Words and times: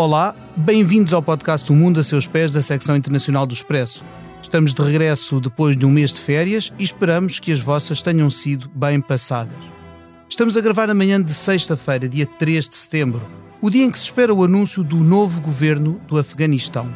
Olá, 0.00 0.32
bem-vindos 0.54 1.12
ao 1.12 1.20
podcast 1.20 1.72
O 1.72 1.74
Mundo 1.74 1.98
a 1.98 2.04
Seus 2.04 2.24
Pés 2.24 2.52
da 2.52 2.62
secção 2.62 2.94
internacional 2.94 3.44
do 3.44 3.52
Expresso. 3.52 4.04
Estamos 4.40 4.72
de 4.72 4.80
regresso 4.80 5.40
depois 5.40 5.76
de 5.76 5.84
um 5.84 5.90
mês 5.90 6.12
de 6.12 6.20
férias 6.20 6.72
e 6.78 6.84
esperamos 6.84 7.40
que 7.40 7.50
as 7.50 7.58
vossas 7.58 8.00
tenham 8.00 8.30
sido 8.30 8.70
bem 8.72 9.00
passadas. 9.00 9.58
Estamos 10.28 10.56
a 10.56 10.60
gravar 10.60 10.88
amanhã 10.88 11.20
de 11.20 11.34
sexta-feira, 11.34 12.08
dia 12.08 12.26
3 12.26 12.68
de 12.68 12.76
setembro, 12.76 13.28
o 13.60 13.68
dia 13.68 13.84
em 13.84 13.90
que 13.90 13.98
se 13.98 14.04
espera 14.04 14.32
o 14.32 14.44
anúncio 14.44 14.84
do 14.84 14.98
novo 14.98 15.40
governo 15.40 16.00
do 16.06 16.16
Afeganistão. 16.16 16.88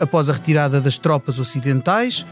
Após 0.00 0.28
a 0.28 0.32
retirada 0.32 0.80
das 0.80 0.98
tropas 0.98 1.38
ocidentais, 1.38 2.26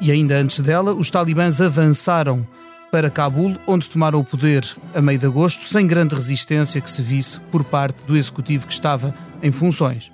e 0.00 0.12
ainda 0.12 0.36
antes 0.36 0.60
dela, 0.60 0.94
os 0.94 1.10
talibãs 1.10 1.60
avançaram 1.60 2.46
para 2.92 3.08
Cabul, 3.08 3.56
onde 3.66 3.88
tomaram 3.88 4.18
o 4.18 4.24
poder 4.24 4.68
a 4.94 5.00
meio 5.00 5.18
de 5.18 5.24
agosto, 5.24 5.66
sem 5.66 5.86
grande 5.86 6.14
resistência 6.14 6.78
que 6.78 6.90
se 6.90 7.00
visse 7.00 7.40
por 7.40 7.64
parte 7.64 8.04
do 8.04 8.14
executivo 8.14 8.66
que 8.66 8.72
estava 8.74 9.14
em 9.42 9.50
funções. 9.50 10.12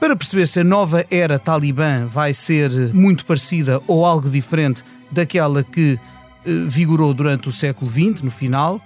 Para 0.00 0.16
perceber 0.16 0.48
se 0.48 0.58
a 0.58 0.64
nova 0.64 1.06
era 1.08 1.38
talibã 1.38 2.06
vai 2.06 2.34
ser 2.34 2.72
muito 2.92 3.24
parecida 3.24 3.80
ou 3.86 4.04
algo 4.04 4.28
diferente 4.28 4.82
daquela 5.12 5.62
que 5.62 5.96
eh, 6.44 6.64
vigorou 6.66 7.14
durante 7.14 7.48
o 7.48 7.52
século 7.52 7.88
XX, 7.88 8.22
no 8.22 8.32
final, 8.32 8.80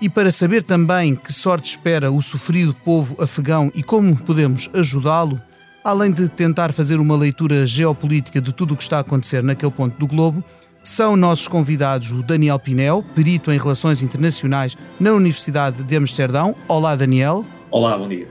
e 0.00 0.08
para 0.08 0.32
saber 0.32 0.64
também 0.64 1.14
que 1.14 1.32
sorte 1.32 1.70
espera 1.70 2.10
o 2.10 2.20
sofrido 2.20 2.74
povo 2.74 3.16
afegão 3.22 3.70
e 3.76 3.82
como 3.82 4.16
podemos 4.16 4.68
ajudá-lo, 4.74 5.40
além 5.84 6.10
de 6.10 6.28
tentar 6.28 6.72
fazer 6.72 6.98
uma 6.98 7.16
leitura 7.16 7.64
geopolítica 7.64 8.40
de 8.40 8.52
tudo 8.52 8.74
o 8.74 8.76
que 8.76 8.82
está 8.82 8.96
a 8.96 9.02
acontecer 9.02 9.40
naquele 9.40 9.70
ponto 9.70 9.96
do 9.96 10.06
globo, 10.08 10.42
são 10.88 11.16
nossos 11.16 11.48
convidados 11.48 12.12
o 12.12 12.22
Daniel 12.22 12.60
Pinel, 12.60 13.04
perito 13.14 13.50
em 13.50 13.58
Relações 13.58 14.02
Internacionais 14.02 14.76
na 15.00 15.12
Universidade 15.12 15.82
de 15.82 15.96
Amsterdão. 15.96 16.54
Olá, 16.68 16.94
Daniel. 16.94 17.44
Olá, 17.70 17.98
bom 17.98 18.08
dia. 18.08 18.28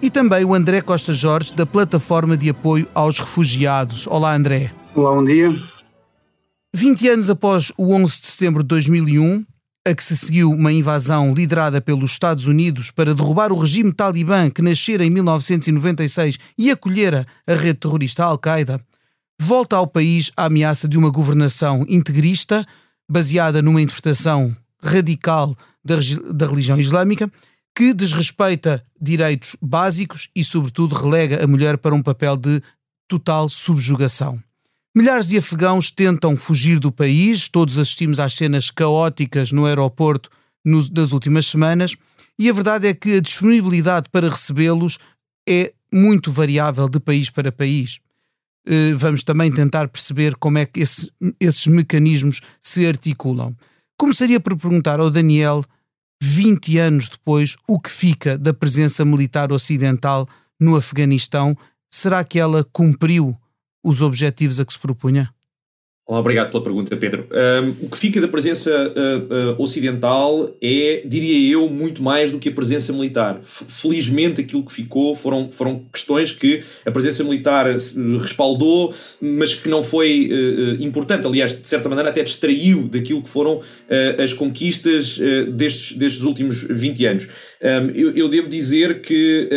E 0.00 0.08
também 0.08 0.42
o 0.44 0.54
André 0.54 0.80
Costa 0.80 1.12
Jorge, 1.12 1.54
da 1.54 1.66
Plataforma 1.66 2.36
de 2.36 2.48
Apoio 2.48 2.88
aos 2.94 3.18
Refugiados. 3.18 4.06
Olá, 4.06 4.34
André. 4.34 4.72
Olá, 4.94 5.14
bom 5.14 5.24
dia. 5.24 5.54
20 6.74 7.08
anos 7.08 7.30
após 7.30 7.70
o 7.76 7.92
11 7.92 8.20
de 8.20 8.26
setembro 8.26 8.62
de 8.62 8.68
2001, 8.68 9.44
a 9.86 9.94
que 9.94 10.02
se 10.02 10.16
seguiu 10.16 10.50
uma 10.50 10.72
invasão 10.72 11.34
liderada 11.34 11.80
pelos 11.80 12.12
Estados 12.12 12.46
Unidos 12.46 12.90
para 12.90 13.14
derrubar 13.14 13.52
o 13.52 13.58
regime 13.58 13.92
talibã 13.92 14.48
que 14.48 14.62
nascera 14.62 15.04
em 15.04 15.10
1996 15.10 16.38
e 16.56 16.70
acolhera 16.70 17.26
a 17.46 17.54
rede 17.54 17.80
terrorista 17.80 18.24
Al-Qaeda, 18.24 18.80
volta 19.42 19.74
ao 19.74 19.88
país 19.88 20.30
a 20.36 20.44
ameaça 20.44 20.86
de 20.86 20.96
uma 20.96 21.10
governação 21.10 21.84
integrista, 21.88 22.64
baseada 23.10 23.60
numa 23.60 23.82
interpretação 23.82 24.56
radical 24.80 25.56
da, 25.84 25.96
da 26.32 26.46
religião 26.46 26.78
islâmica, 26.78 27.30
que 27.74 27.92
desrespeita 27.92 28.84
direitos 29.00 29.56
básicos 29.60 30.28
e, 30.34 30.44
sobretudo, 30.44 30.94
relega 30.94 31.42
a 31.42 31.46
mulher 31.46 31.76
para 31.76 31.94
um 31.94 32.02
papel 32.02 32.36
de 32.36 32.62
total 33.08 33.48
subjugação. 33.48 34.40
Milhares 34.94 35.26
de 35.26 35.38
afegãos 35.38 35.90
tentam 35.90 36.36
fugir 36.36 36.78
do 36.78 36.92
país, 36.92 37.48
todos 37.48 37.78
assistimos 37.78 38.20
às 38.20 38.34
cenas 38.34 38.70
caóticas 38.70 39.50
no 39.50 39.66
aeroporto 39.66 40.30
nos, 40.64 40.88
nas 40.88 41.12
últimas 41.12 41.46
semanas, 41.46 41.96
e 42.38 42.48
a 42.48 42.52
verdade 42.52 42.86
é 42.86 42.94
que 42.94 43.16
a 43.16 43.20
disponibilidade 43.20 44.08
para 44.08 44.30
recebê-los 44.30 44.98
é 45.48 45.72
muito 45.92 46.30
variável 46.30 46.88
de 46.88 47.00
país 47.00 47.28
para 47.28 47.50
país. 47.50 47.98
Eh, 48.66 48.92
vamos 48.94 49.22
também 49.24 49.50
tentar 49.50 49.88
perceber 49.88 50.36
como 50.36 50.58
é 50.58 50.66
que 50.66 50.80
esse, 50.80 51.10
esses 51.40 51.66
mecanismos 51.66 52.40
se 52.60 52.86
articulam. 52.86 53.54
Começaria 53.98 54.40
por 54.40 54.56
perguntar 54.56 55.00
ao 55.00 55.10
Daniel, 55.10 55.64
20 56.22 56.78
anos 56.78 57.08
depois, 57.08 57.56
o 57.66 57.80
que 57.80 57.90
fica 57.90 58.38
da 58.38 58.54
presença 58.54 59.04
militar 59.04 59.52
ocidental 59.52 60.28
no 60.60 60.76
Afeganistão? 60.76 61.56
Será 61.90 62.24
que 62.24 62.38
ela 62.38 62.64
cumpriu 62.72 63.36
os 63.84 64.00
objetivos 64.00 64.60
a 64.60 64.64
que 64.64 64.72
se 64.72 64.78
propunha? 64.78 65.32
Olá, 66.04 66.18
obrigado 66.18 66.50
pela 66.50 66.64
pergunta, 66.64 66.96
Pedro. 66.96 67.28
Um, 67.30 67.86
o 67.86 67.88
que 67.88 67.96
fica 67.96 68.20
da 68.20 68.26
presença 68.26 68.70
uh, 68.72 69.52
uh, 69.52 69.62
ocidental 69.62 70.52
é, 70.60 71.00
diria 71.06 71.54
eu, 71.54 71.68
muito 71.68 72.02
mais 72.02 72.32
do 72.32 72.40
que 72.40 72.48
a 72.48 72.52
presença 72.52 72.92
militar. 72.92 73.38
F 73.40 73.64
felizmente, 73.68 74.40
aquilo 74.40 74.64
que 74.64 74.72
ficou 74.72 75.14
foram, 75.14 75.52
foram 75.52 75.86
questões 75.92 76.32
que 76.32 76.60
a 76.84 76.90
presença 76.90 77.22
militar 77.22 77.66
respaldou, 78.20 78.92
mas 79.20 79.54
que 79.54 79.68
não 79.68 79.80
foi 79.80 80.28
uh, 80.28 80.82
importante. 80.82 81.24
Aliás, 81.24 81.54
de 81.54 81.68
certa 81.68 81.88
maneira, 81.88 82.10
até 82.10 82.24
distraiu 82.24 82.88
daquilo 82.88 83.22
que 83.22 83.30
foram 83.30 83.60
as 84.18 84.32
conquistas 84.32 85.18
destes, 85.52 85.96
destes 85.96 86.22
últimos 86.22 86.64
20 86.64 87.06
anos. 87.06 87.28
Um, 87.62 87.90
eu, 87.94 88.16
eu, 88.16 88.28
devo 88.28 88.48
dizer 88.48 89.02
que 89.02 89.48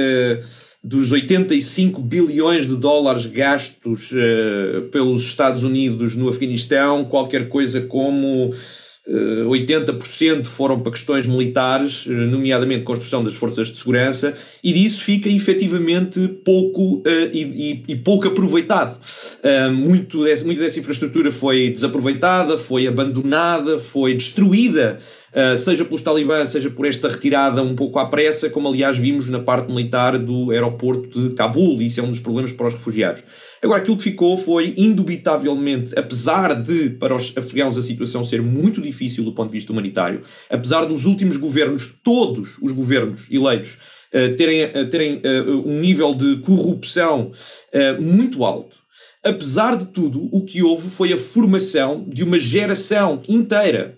dos 0.85 1.11
85 1.11 1.99
bilhões 1.99 2.67
de 2.67 2.75
dólares 2.75 3.25
gastos 3.25 4.11
uh, 4.11 4.83
pelos 4.91 5.23
Estados 5.23 5.63
Unidos 5.63 6.15
no 6.15 6.29
Afeganistão, 6.29 7.03
qualquer 7.05 7.49
coisa 7.49 7.81
como 7.81 8.49
uh, 8.49 8.53
eh, 9.07 9.43
80% 9.45 10.45
foram 10.45 10.79
para 10.79 10.91
questões 10.91 11.25
militares, 11.25 12.05
uh, 12.05 12.11
nomeadamente 12.11 12.83
construção 12.83 13.23
das 13.23 13.33
forças 13.33 13.71
de 13.71 13.77
segurança, 13.77 14.35
e 14.63 14.71
disso 14.73 15.01
fica 15.01 15.27
efetivamente 15.27 16.27
pouco 16.45 17.01
e, 17.33 17.41
e, 17.41 17.83
e, 17.87 17.95
pouco 17.95 18.27
aproveitado. 18.27 18.99
muito, 19.73 20.23
desse, 20.23 20.45
muito 20.45 20.59
dessa 20.59 20.79
infraestrutura 20.79 21.31
foi 21.31 21.69
desaproveitada, 21.69 22.59
foi 22.59 22.85
abandonada, 22.85 23.79
foi 23.79 24.13
destruída 24.13 24.99
uh, 24.99 25.24
seja 25.57 25.83
pelos 25.83 26.01
talibãs, 26.01 26.49
seja 26.49 26.69
por 26.69 26.85
esta 26.85 27.09
retirada 27.09 27.61
um 27.61 27.75
pouco 27.75 27.99
à 27.99 28.05
pressa, 28.05 28.49
como 28.49 28.69
aliás 28.69 28.97
vimos 28.97 29.29
na 29.29 29.39
parte 29.39 29.69
militar 29.69 30.17
do 30.17 30.51
aeroporto 30.51 31.29
de 31.29 31.35
Cabul, 31.35 31.81
isso 31.81 31.99
é 31.99 32.03
um 32.03 32.09
dos 32.09 32.21
problemas 32.21 32.53
para 32.53 32.67
os 32.67 32.73
refugiados. 32.73 33.23
Agora, 33.61 33.81
aquilo 33.81 33.97
que 33.97 34.03
ficou 34.03 34.37
foi, 34.37 34.73
indubitavelmente, 34.77 35.97
apesar 35.97 36.53
de 36.53 36.91
para 36.91 37.15
os 37.15 37.35
afegãos 37.35 37.77
a 37.77 37.81
situação 37.81 38.23
ser 38.23 38.41
muito 38.41 38.79
difícil 38.79 39.23
do 39.23 39.33
ponto 39.33 39.49
de 39.49 39.53
vista 39.53 39.71
humanitário, 39.71 40.21
apesar 40.49 40.85
dos 40.85 41.05
últimos 41.05 41.35
governos, 41.35 41.93
todos 42.03 42.57
os 42.61 42.71
governos 42.71 43.29
eleitos, 43.29 43.77
uh, 44.13 44.35
terem, 44.37 44.65
uh, 44.65 44.89
terem 44.89 45.21
um 45.65 45.79
nível 45.79 46.13
de 46.13 46.37
corrupção 46.37 47.31
muito 47.99 48.45
alto, 48.45 48.77
apesar 49.23 49.75
de 49.75 49.87
tudo, 49.87 50.29
o 50.31 50.45
que 50.45 50.63
houve 50.63 50.89
foi 50.89 51.11
a 51.11 51.17
formação 51.17 52.05
de 52.07 52.23
uma 52.23 52.39
geração 52.39 53.21
inteira 53.27 53.97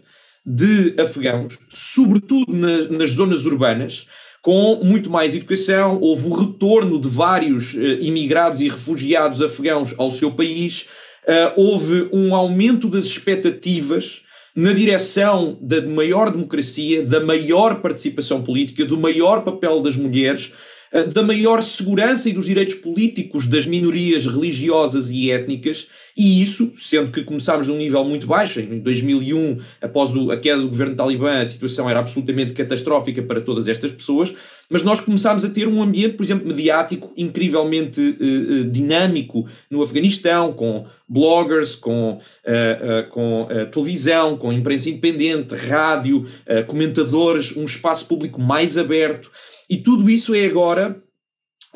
de 0.50 0.96
afegãos, 0.97 1.59
sobretudo 1.68 2.53
nas, 2.56 2.90
nas 2.90 3.09
zonas 3.12 3.46
urbanas, 3.46 4.08
com 4.41 4.80
muito 4.81 5.09
mais 5.09 5.35
educação. 5.35 6.00
Houve 6.00 6.30
o 6.30 6.34
retorno 6.34 6.97
de 6.97 7.09
vários 7.09 7.74
uh, 7.74 7.80
imigrados 8.00 8.62
e 8.62 8.69
refugiados 8.69 9.41
afegãos 9.41 9.94
ao 9.97 10.09
seu 10.09 10.31
país. 10.31 10.88
Uh, 11.28 11.62
houve 11.62 12.08
um 12.13 12.34
aumento 12.34 12.88
das 12.88 13.03
expectativas 13.03 14.22
na 14.56 14.74
direção 14.74 15.56
da 15.62 15.81
maior 15.84 16.31
democracia, 16.31 17.06
da 17.06 17.19
maior 17.19 17.81
participação 17.81 18.41
política, 18.41 18.85
do 18.85 18.97
maior 18.97 19.44
papel 19.44 19.81
das 19.81 19.96
mulheres 19.96 20.52
eh, 20.52 20.58
da 21.14 21.22
maior 21.22 21.62
segurança 21.62 22.30
e 22.30 22.34
dos 22.34 22.46
direitos 22.46 22.75
políticos 22.75 23.46
das 23.46 23.66
minorias 23.66 24.25
religiosas 24.25 25.09
e 25.12 25.31
étnicas, 25.31 25.88
e 26.16 26.42
isso, 26.42 26.72
sendo 26.75 27.12
que 27.12 27.24
começámos 27.24 27.68
num 27.68 27.78
nível 27.78 28.03
muito 28.03 28.25
baixo, 28.25 28.59
em 28.59 28.80
2001, 28.80 29.59
após 29.81 30.12
a 30.31 30.38
queda 30.38 30.62
do 30.62 30.70
governo 30.70 30.96
talibã, 30.96 31.42
a 31.42 31.46
situação 31.46 31.90
era 31.90 32.00
absolutamente 32.00 32.53
catastrófica 32.53 33.22
para 33.22 33.42
todas 33.42 33.68
estas 33.68 33.92
pessoas, 33.92 34.34
mas 34.69 34.83
nós 34.83 35.00
começámos 35.00 35.45
a 35.45 35.50
ter 35.50 35.67
um 35.67 35.81
ambiente, 35.81 36.16
por 36.16 36.23
exemplo, 36.23 36.47
mediático 36.47 37.11
incrivelmente 37.16 37.99
uh, 37.99 38.61
uh, 38.61 38.66
dinâmico 38.66 39.47
no 39.69 39.81
Afeganistão, 39.81 40.53
com 40.53 40.85
bloggers, 41.08 41.75
com, 41.75 42.14
uh, 42.17 43.09
com 43.09 43.47
televisão, 43.72 44.37
com 44.37 44.52
imprensa 44.52 44.90
independente, 44.90 45.55
rádio, 45.55 46.25
comentadores, 46.67 47.55
um 47.55 47.66
espaço 47.66 48.05
público 48.08 48.41
mais 48.41 48.78
aberto. 48.78 49.31
E 49.69 49.78
tudo 49.78 50.09
isso 50.09 50.34
é 50.35 50.46
agora 50.46 51.02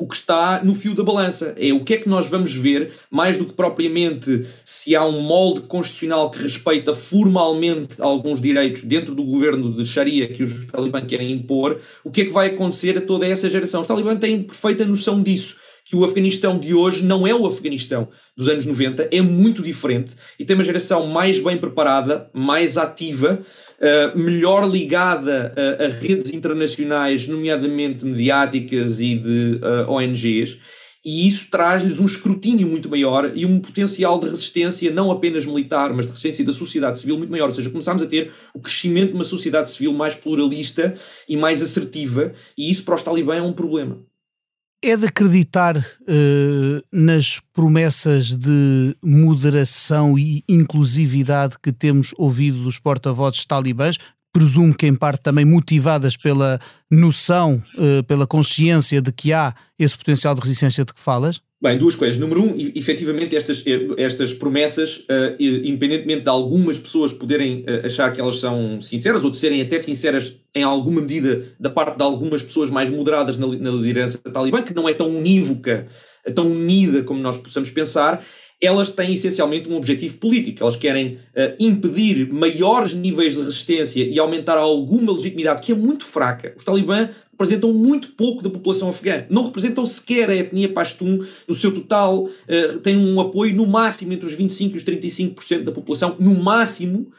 o 0.02 0.06
que 0.06 0.16
está 0.16 0.62
no 0.64 0.74
fio 0.74 0.94
da 0.94 1.04
balança. 1.04 1.54
É 1.56 1.72
o 1.72 1.84
que 1.84 1.94
é 1.94 1.96
que 1.98 2.08
nós 2.08 2.28
vamos 2.28 2.52
ver, 2.52 2.92
mais 3.08 3.38
do 3.38 3.44
que 3.44 3.52
propriamente 3.52 4.44
se 4.64 4.96
há 4.96 5.04
um 5.04 5.20
molde 5.20 5.62
constitucional 5.62 6.30
que 6.30 6.42
respeita 6.42 6.92
formalmente 6.92 8.02
alguns 8.02 8.40
direitos 8.40 8.82
dentro 8.82 9.14
do 9.14 9.22
governo 9.22 9.72
de 9.74 9.86
Sharia 9.86 10.26
que 10.26 10.42
os 10.42 10.66
talibãs 10.66 11.06
querem 11.06 11.30
impor, 11.30 11.78
o 12.04 12.10
que 12.10 12.22
é 12.22 12.24
que 12.24 12.32
vai 12.32 12.48
acontecer 12.48 12.98
a 12.98 13.00
toda 13.00 13.26
essa 13.26 13.48
geração. 13.48 13.80
Os 13.80 13.86
talibãs 13.86 14.18
têm 14.18 14.42
perfeita 14.42 14.84
noção 14.84 15.22
disso 15.22 15.56
que 15.84 15.96
o 15.96 16.04
Afeganistão 16.04 16.58
de 16.58 16.74
hoje 16.74 17.04
não 17.04 17.26
é 17.26 17.34
o 17.34 17.46
Afeganistão 17.46 18.08
dos 18.36 18.48
anos 18.48 18.66
90, 18.66 19.08
é 19.10 19.20
muito 19.20 19.62
diferente 19.62 20.14
e 20.38 20.44
tem 20.44 20.56
uma 20.56 20.64
geração 20.64 21.06
mais 21.06 21.40
bem 21.40 21.58
preparada, 21.58 22.30
mais 22.32 22.78
ativa, 22.78 23.40
uh, 23.40 24.18
melhor 24.18 24.68
ligada 24.68 25.54
a, 25.56 25.84
a, 25.84 25.88
redes 25.88 26.32
internacionais, 26.32 27.26
nomeadamente 27.26 28.04
mediáticas 28.04 29.00
e 29.00 29.16
de 29.16 29.60
uh, 29.62 29.66
eh, 29.66 29.86
ONGs. 29.88 30.58
E 31.04 31.26
isso 31.26 31.48
traz-lhes 31.50 31.98
um 31.98 32.04
escrutínio 32.04 32.68
muito 32.68 32.88
maior 32.88 33.32
e 33.34 33.44
um 33.44 33.58
potencial 33.58 34.20
de 34.20 34.28
resistência, 34.28 34.88
não 34.92 35.10
apenas 35.10 35.44
militar, 35.44 35.92
mas 35.92 36.06
de 36.06 36.12
resistência 36.12 36.44
da 36.44 36.52
sociedade 36.52 36.98
civil 36.98 37.18
muito 37.18 37.30
maior. 37.30 37.46
Ou 37.46 37.50
seja, 37.50 37.70
começámos 37.70 38.02
a 38.02 38.06
ter 38.06 38.30
o 38.54 38.60
crescimento 38.60 39.08
de 39.08 39.14
uma 39.14 39.24
sociedade 39.24 39.68
civil 39.68 39.92
mais 39.92 40.14
pluralista 40.14 40.94
e 41.28 41.36
mais 41.36 41.60
assertiva, 41.60 42.32
e 42.56 42.70
isso 42.70 42.84
para 42.84 42.94
os 42.94 43.02
talibãs 43.02 43.38
é 43.38 43.42
um 43.42 43.52
problema. 43.52 44.00
É 44.84 44.96
de 44.96 45.06
acreditar 45.06 45.76
uh, 45.76 46.82
nas 46.90 47.40
promessas 47.52 48.36
de 48.36 48.96
moderação 49.00 50.18
e 50.18 50.42
inclusividade 50.48 51.54
que 51.62 51.72
temos 51.72 52.12
ouvido 52.18 52.64
dos 52.64 52.80
porta-vozes 52.80 53.44
talibãs, 53.44 53.96
presumo 54.32 54.74
que 54.74 54.88
em 54.88 54.94
parte 54.96 55.22
também 55.22 55.44
motivadas 55.44 56.16
pela 56.16 56.58
noção, 56.90 57.62
uh, 57.76 58.02
pela 58.08 58.26
consciência 58.26 59.00
de 59.00 59.12
que 59.12 59.32
há 59.32 59.54
esse 59.78 59.96
potencial 59.96 60.34
de 60.34 60.40
resistência 60.40 60.84
de 60.84 60.92
que 60.92 61.00
falas? 61.00 61.40
Bem, 61.62 61.78
duas 61.78 61.94
coisas. 61.94 62.18
Número 62.18 62.42
um, 62.42 62.56
efetivamente 62.74 63.36
estas, 63.36 63.62
estas 63.96 64.34
promessas, 64.34 64.96
uh, 64.96 65.36
independentemente 65.38 66.22
de 66.22 66.28
algumas 66.28 66.76
pessoas 66.76 67.12
poderem 67.12 67.60
uh, 67.60 67.86
achar 67.86 68.12
que 68.12 68.20
elas 68.20 68.38
são 68.40 68.80
sinceras 68.80 69.22
ou 69.22 69.30
de 69.30 69.36
serem 69.36 69.60
até 69.60 69.78
sinceras 69.78 70.34
em 70.52 70.64
alguma 70.64 71.00
medida 71.00 71.44
da 71.60 71.70
parte 71.70 71.96
de 71.96 72.02
algumas 72.02 72.42
pessoas 72.42 72.68
mais 72.68 72.90
moderadas 72.90 73.38
na, 73.38 73.46
na 73.46 73.70
liderança 73.70 74.18
talibã, 74.18 74.60
que 74.60 74.74
não 74.74 74.88
é 74.88 74.92
tão 74.92 75.08
unívoca, 75.08 75.86
tão 76.34 76.50
unida 76.50 77.04
como 77.04 77.20
nós 77.20 77.38
possamos 77.38 77.70
pensar, 77.70 78.24
elas 78.62 78.92
têm 78.92 79.12
essencialmente 79.12 79.68
um 79.68 79.76
objetivo 79.76 80.18
político. 80.18 80.62
Elas 80.62 80.76
querem 80.76 81.14
uh, 81.14 81.54
impedir 81.58 82.32
maiores 82.32 82.94
níveis 82.94 83.32
de 83.34 83.40
resistência 83.40 84.04
e 84.04 84.16
aumentar 84.20 84.56
alguma 84.56 85.12
legitimidade 85.12 85.60
que 85.60 85.72
é 85.72 85.74
muito 85.74 86.04
fraca. 86.04 86.54
Os 86.56 86.62
talibã 86.62 87.08
representam 87.32 87.72
muito 87.72 88.12
pouco 88.12 88.40
da 88.40 88.48
população 88.48 88.88
afegã. 88.88 89.26
Não 89.28 89.42
representam 89.42 89.84
sequer 89.84 90.30
a 90.30 90.36
etnia 90.36 90.68
pashtun 90.72 91.18
no 91.48 91.54
seu 91.54 91.74
total. 91.74 92.24
Uh, 92.24 92.78
têm 92.78 92.96
um 92.96 93.20
apoio 93.20 93.52
no 93.52 93.66
máximo 93.66 94.12
entre 94.12 94.26
os 94.26 94.36
25% 94.36 94.72
e 94.72 94.76
os 94.76 94.84
35% 94.84 95.64
da 95.64 95.72
população, 95.72 96.14
no 96.20 96.40
máximo. 96.40 97.10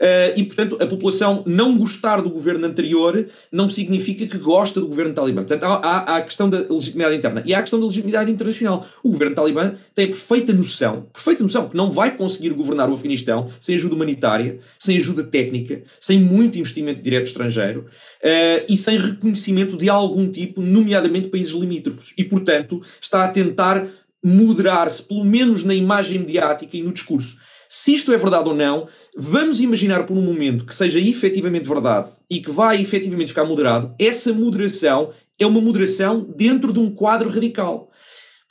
Uh, 0.00 0.32
e, 0.34 0.44
portanto, 0.44 0.78
a 0.80 0.86
população 0.86 1.42
não 1.46 1.76
gostar 1.76 2.22
do 2.22 2.30
governo 2.30 2.66
anterior 2.66 3.26
não 3.52 3.68
significa 3.68 4.26
que 4.26 4.38
gosta 4.38 4.80
do 4.80 4.88
governo 4.88 5.12
talibã. 5.12 5.42
Portanto, 5.42 5.64
há, 5.64 5.74
há, 5.74 5.98
há, 5.98 6.16
a 6.16 6.22
questão 6.22 6.48
da 6.48 6.60
legitimidade 6.70 7.16
interna 7.16 7.42
e 7.44 7.52
há 7.52 7.58
a 7.58 7.60
questão 7.60 7.78
da 7.78 7.84
legitimidade 7.84 8.30
internacional. 8.30 8.86
O 9.04 9.10
governo 9.10 9.34
talibã 9.34 9.74
tem 9.94 10.06
a 10.06 10.08
perfeita 10.08 10.54
noção, 10.54 11.06
perfeita 11.12 11.42
noção, 11.42 11.68
que 11.68 11.76
não 11.76 11.90
vai 11.90 12.16
conseguir 12.16 12.48
governar 12.50 12.88
o 12.88 12.94
Afeganistão 12.94 13.46
sem 13.60 13.74
ajuda 13.74 13.94
humanitária, 13.94 14.58
sem 14.78 14.96
ajuda 14.96 15.22
técnica, 15.22 15.82
sem 16.00 16.18
muito 16.18 16.58
investimento 16.58 17.02
direto 17.02 17.26
estrangeiro 17.26 17.80
uh, 18.24 18.64
e 18.66 18.78
sem 18.78 18.96
reconhecimento 18.96 19.76
de 19.76 19.90
algum 19.90 20.30
tipo, 20.32 20.62
nomeadamente 20.62 21.28
países 21.28 21.52
limítrofes. 21.52 22.14
E, 22.16 22.24
portanto, 22.24 22.80
está 22.98 23.24
a 23.24 23.28
tentar 23.28 23.86
moderar-se, 24.24 25.02
pelo 25.02 25.24
menos 25.24 25.62
na 25.62 25.74
imagem 25.74 26.20
mediática 26.20 26.74
e 26.74 26.82
no 26.82 26.92
discurso. 26.92 27.36
Se 27.72 27.94
isto 27.94 28.12
é 28.12 28.16
verdade 28.16 28.48
ou 28.48 28.54
não, 28.54 28.88
vamos 29.16 29.60
imaginar 29.60 30.04
por 30.04 30.16
um 30.16 30.20
momento 30.20 30.64
que 30.64 30.74
seja 30.74 30.98
efetivamente 30.98 31.68
verdade 31.68 32.10
e 32.28 32.40
que 32.40 32.50
vai 32.50 32.80
efetivamente 32.80 33.28
ficar 33.28 33.44
moderado. 33.44 33.94
Essa 33.96 34.32
moderação 34.32 35.10
é 35.38 35.46
uma 35.46 35.60
moderação 35.60 36.26
dentro 36.36 36.72
de 36.72 36.80
um 36.80 36.90
quadro 36.90 37.30
radical. 37.30 37.88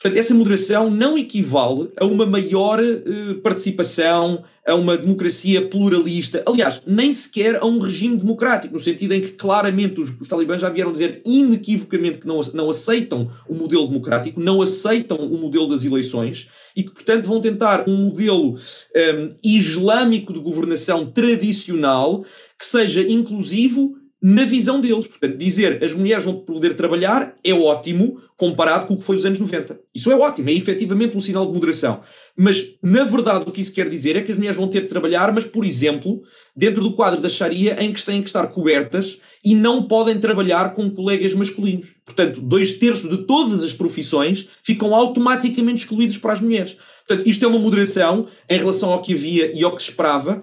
Portanto, 0.02 0.18
essa 0.18 0.34
moderação 0.34 0.90
não 0.90 1.18
equivale 1.18 1.90
a 1.98 2.06
uma 2.06 2.24
maior 2.24 2.80
uh, 2.80 3.34
participação, 3.42 4.42
a 4.66 4.74
uma 4.74 4.96
democracia 4.96 5.68
pluralista, 5.68 6.42
aliás, 6.46 6.80
nem 6.86 7.12
sequer 7.12 7.56
a 7.56 7.66
um 7.66 7.78
regime 7.78 8.16
democrático, 8.16 8.72
no 8.72 8.80
sentido 8.80 9.12
em 9.12 9.20
que 9.20 9.32
claramente 9.32 10.00
os, 10.00 10.18
os 10.18 10.26
talibãs 10.26 10.62
já 10.62 10.70
vieram 10.70 10.90
dizer 10.90 11.20
inequivocamente 11.22 12.18
que 12.18 12.26
não, 12.26 12.40
não 12.54 12.70
aceitam 12.70 13.30
o 13.46 13.54
modelo 13.54 13.88
democrático, 13.88 14.40
não 14.40 14.62
aceitam 14.62 15.18
o 15.18 15.36
modelo 15.36 15.66
das 15.66 15.84
eleições 15.84 16.48
e 16.74 16.82
que, 16.82 16.92
portanto, 16.92 17.26
vão 17.26 17.38
tentar 17.38 17.84
um 17.86 17.96
modelo 17.96 18.56
ehm, 18.94 19.34
islâmico 19.44 20.32
de 20.32 20.40
governação 20.40 21.04
tradicional 21.04 22.24
que 22.58 22.64
seja 22.64 23.02
inclusivo 23.02 23.99
na 24.22 24.44
visão 24.44 24.80
deles. 24.80 25.06
Portanto, 25.06 25.36
dizer 25.36 25.82
as 25.82 25.94
mulheres 25.94 26.24
vão 26.24 26.36
poder 26.36 26.74
trabalhar 26.74 27.34
é 27.42 27.54
ótimo 27.54 28.20
comparado 28.36 28.86
com 28.86 28.94
o 28.94 28.96
que 28.96 29.04
foi 29.04 29.16
os 29.16 29.24
anos 29.24 29.38
90. 29.38 29.80
Isso 29.94 30.10
é 30.10 30.16
ótimo, 30.16 30.50
é 30.50 30.52
efetivamente 30.52 31.16
um 31.16 31.20
sinal 31.20 31.46
de 31.46 31.52
moderação. 31.52 32.00
Mas, 32.36 32.74
na 32.82 33.04
verdade, 33.04 33.44
o 33.46 33.52
que 33.52 33.60
isso 33.60 33.72
quer 33.72 33.88
dizer 33.88 34.16
é 34.16 34.22
que 34.22 34.30
as 34.30 34.38
mulheres 34.38 34.56
vão 34.56 34.68
ter 34.68 34.82
de 34.82 34.88
trabalhar, 34.88 35.32
mas, 35.32 35.44
por 35.44 35.64
exemplo, 35.64 36.22
dentro 36.54 36.82
do 36.82 36.92
quadro 36.92 37.20
da 37.20 37.28
Sharia, 37.28 37.82
em 37.82 37.92
que 37.92 38.04
têm 38.04 38.22
que 38.22 38.28
estar 38.28 38.46
cobertas 38.48 39.18
e 39.44 39.54
não 39.54 39.82
podem 39.82 40.18
trabalhar 40.18 40.74
com 40.74 40.90
colegas 40.90 41.34
masculinos. 41.34 41.94
Portanto, 42.04 42.40
dois 42.40 42.74
terços 42.74 43.10
de 43.10 43.18
todas 43.24 43.62
as 43.62 43.72
profissões 43.72 44.46
ficam 44.62 44.94
automaticamente 44.94 45.80
excluídos 45.80 46.18
para 46.18 46.32
as 46.32 46.40
mulheres. 46.40 46.76
Portanto, 47.06 47.26
isto 47.28 47.44
é 47.44 47.48
uma 47.48 47.58
moderação 47.58 48.26
em 48.48 48.58
relação 48.58 48.90
ao 48.92 49.02
que 49.02 49.14
havia 49.14 49.52
e 49.54 49.64
ao 49.64 49.74
que 49.74 49.82
se 49.82 49.90
esperava. 49.90 50.42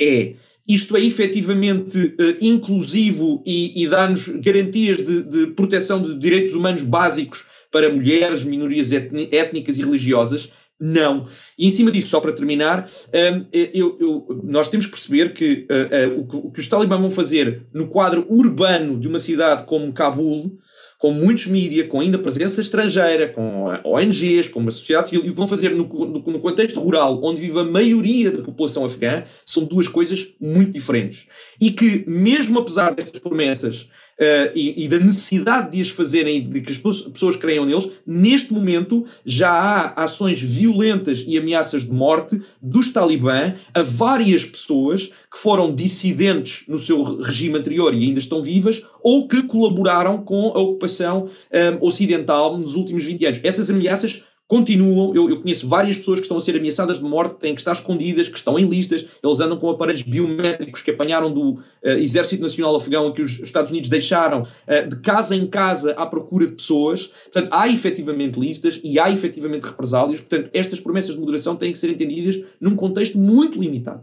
É 0.00 0.34
isto 0.68 0.96
é 0.96 1.00
efetivamente 1.02 1.96
uh, 1.98 2.36
inclusivo 2.40 3.42
e, 3.46 3.82
e 3.82 3.88
dá-nos 3.88 4.28
garantias 4.28 4.98
de, 4.98 5.22
de, 5.22 5.46
proteção 5.48 6.02
de 6.02 6.14
direitos 6.18 6.54
humanos 6.54 6.82
básicos 6.82 7.46
para 7.72 7.90
mulheres, 7.90 8.44
minorias 8.44 8.92
étnicas 8.92 9.78
e 9.78 9.82
religiosas? 9.82 10.52
Não. 10.80 11.26
E 11.58 11.66
em 11.66 11.70
cima 11.70 11.90
disso, 11.90 12.08
só 12.08 12.20
para 12.20 12.32
terminar, 12.32 12.88
um, 13.12 13.18
ehm, 13.18 13.46
eu, 13.52 13.96
eu, 13.98 14.42
nós 14.44 14.68
temos 14.68 14.86
que 14.86 14.92
perceber 14.92 15.32
que, 15.32 15.66
uh, 15.68 16.14
uh, 16.14 16.20
o 16.20 16.26
que, 16.26 16.36
o 16.36 16.50
que 16.52 16.60
os 16.60 16.68
talibãs 16.68 17.00
vão 17.00 17.10
fazer 17.10 17.66
no 17.74 17.88
quadro 17.88 18.24
urbano 18.28 18.98
de 19.00 19.08
uma 19.08 19.18
cidade 19.18 19.64
como 19.64 19.92
Cabul 19.92 20.56
com 20.98 21.12
muitos 21.12 21.46
mídias, 21.46 21.86
com 21.86 22.00
ainda 22.00 22.18
presença 22.18 22.60
estrangeira, 22.60 23.28
com 23.28 23.66
ONGs, 23.84 24.48
com 24.48 24.58
uma 24.58 24.72
sociedade 24.72 25.08
civil, 25.08 25.24
e 25.24 25.28
o 25.28 25.32
que 25.32 25.38
vão 25.38 25.46
fazer 25.46 25.70
no, 25.70 25.84
no, 25.84 26.18
no, 26.18 26.40
contexto 26.40 26.80
rural, 26.80 27.20
onde 27.22 27.40
vive 27.40 27.60
a 27.60 27.64
maioria 27.64 28.32
da 28.32 28.42
população 28.42 28.84
afegã, 28.84 29.22
são 29.46 29.64
duas 29.64 29.86
coisas 29.86 30.34
muito 30.40 30.72
diferentes. 30.72 31.26
E 31.60 31.70
que, 31.70 32.04
mesmo 32.08 32.58
apesar 32.58 32.94
destas 32.94 33.20
promessas 33.20 33.88
uh, 34.18 34.50
e, 34.54 34.84
e, 34.84 34.88
da 34.88 34.98
necessidade 34.98 35.72
de 35.72 35.80
as 35.80 35.88
fazerem, 35.88 36.42
de 36.42 36.60
que 36.60 36.72
as 36.72 36.78
pessoas 36.78 37.36
creiam 37.36 37.64
neles, 37.64 37.88
neste 38.06 38.52
momento 38.52 39.04
já 39.24 39.50
há 39.50 40.04
ações 40.04 40.40
violentas 40.40 41.24
e 41.26 41.38
ameaças 41.38 41.84
de 41.84 41.92
morte 41.92 42.40
dos 42.60 42.90
talibã 42.90 43.54
a 43.72 43.82
várias 43.82 44.44
pessoas 44.44 45.10
que 45.30 45.38
foram 45.38 45.74
dissidentes 45.74 46.64
no 46.68 46.78
seu 46.78 47.02
regime 47.20 47.58
anterior 47.58 47.94
e 47.94 48.04
ainda 48.04 48.18
estão 48.18 48.42
vivas 48.42 48.82
ou 49.02 49.28
que 49.28 49.42
colaboraram 49.44 50.22
com 50.22 50.48
a 50.48 50.60
ocupação 50.60 51.24
um, 51.24 51.28
eh, 51.50 51.78
ocidental 51.80 52.58
nos 52.58 52.74
últimos 52.74 53.04
20 53.04 53.26
anos. 53.26 53.40
Essas 53.42 53.70
ameaças 53.70 54.24
continuam. 54.48 55.14
Eu, 55.14 55.28
eu, 55.28 55.40
conheço 55.40 55.68
várias 55.68 55.98
pessoas 55.98 56.18
que 56.18 56.24
estão 56.24 56.38
a 56.38 56.40
ser 56.40 56.56
ameaçadas 56.56 56.98
de 56.98 57.04
morte, 57.04 57.36
têm 57.36 57.54
que 57.54 57.60
estar 57.60 57.72
escondidas, 57.72 58.28
que 58.28 58.38
estão 58.38 58.58
em 58.58 58.66
listas. 58.66 59.06
Eles 59.22 59.40
andam 59.40 59.58
com 59.58 59.68
aparelhos 59.68 60.02
biométricos 60.02 60.80
que 60.80 60.90
apanharam 60.90 61.30
do 61.30 61.50
uh, 61.50 61.60
Exército 61.98 62.42
Nacional 62.42 62.74
Afegão 62.74 63.12
que 63.12 63.20
os 63.20 63.38
Estados 63.40 63.70
Unidos 63.70 63.90
deixaram 63.90 64.42
uh, 64.42 64.88
de 64.88 64.98
casa 65.00 65.36
em 65.36 65.46
casa 65.46 65.92
à 65.92 66.06
procura 66.06 66.46
de 66.46 66.54
pessoas. 66.54 67.06
Portanto, 67.06 67.50
há 67.52 67.68
efetivamente 67.68 68.40
listas 68.40 68.80
e 68.82 68.98
há 68.98 69.10
efetivamente 69.10 69.64
represálias. 69.64 70.20
Portanto, 70.20 70.50
estas 70.54 70.80
promessas 70.80 71.14
de 71.14 71.20
moderação 71.20 71.54
têm 71.54 71.70
que 71.70 71.78
ser 71.78 71.90
entendidas 71.90 72.40
num 72.58 72.74
contexto 72.74 73.18
muito 73.18 73.60
limitado. 73.60 74.02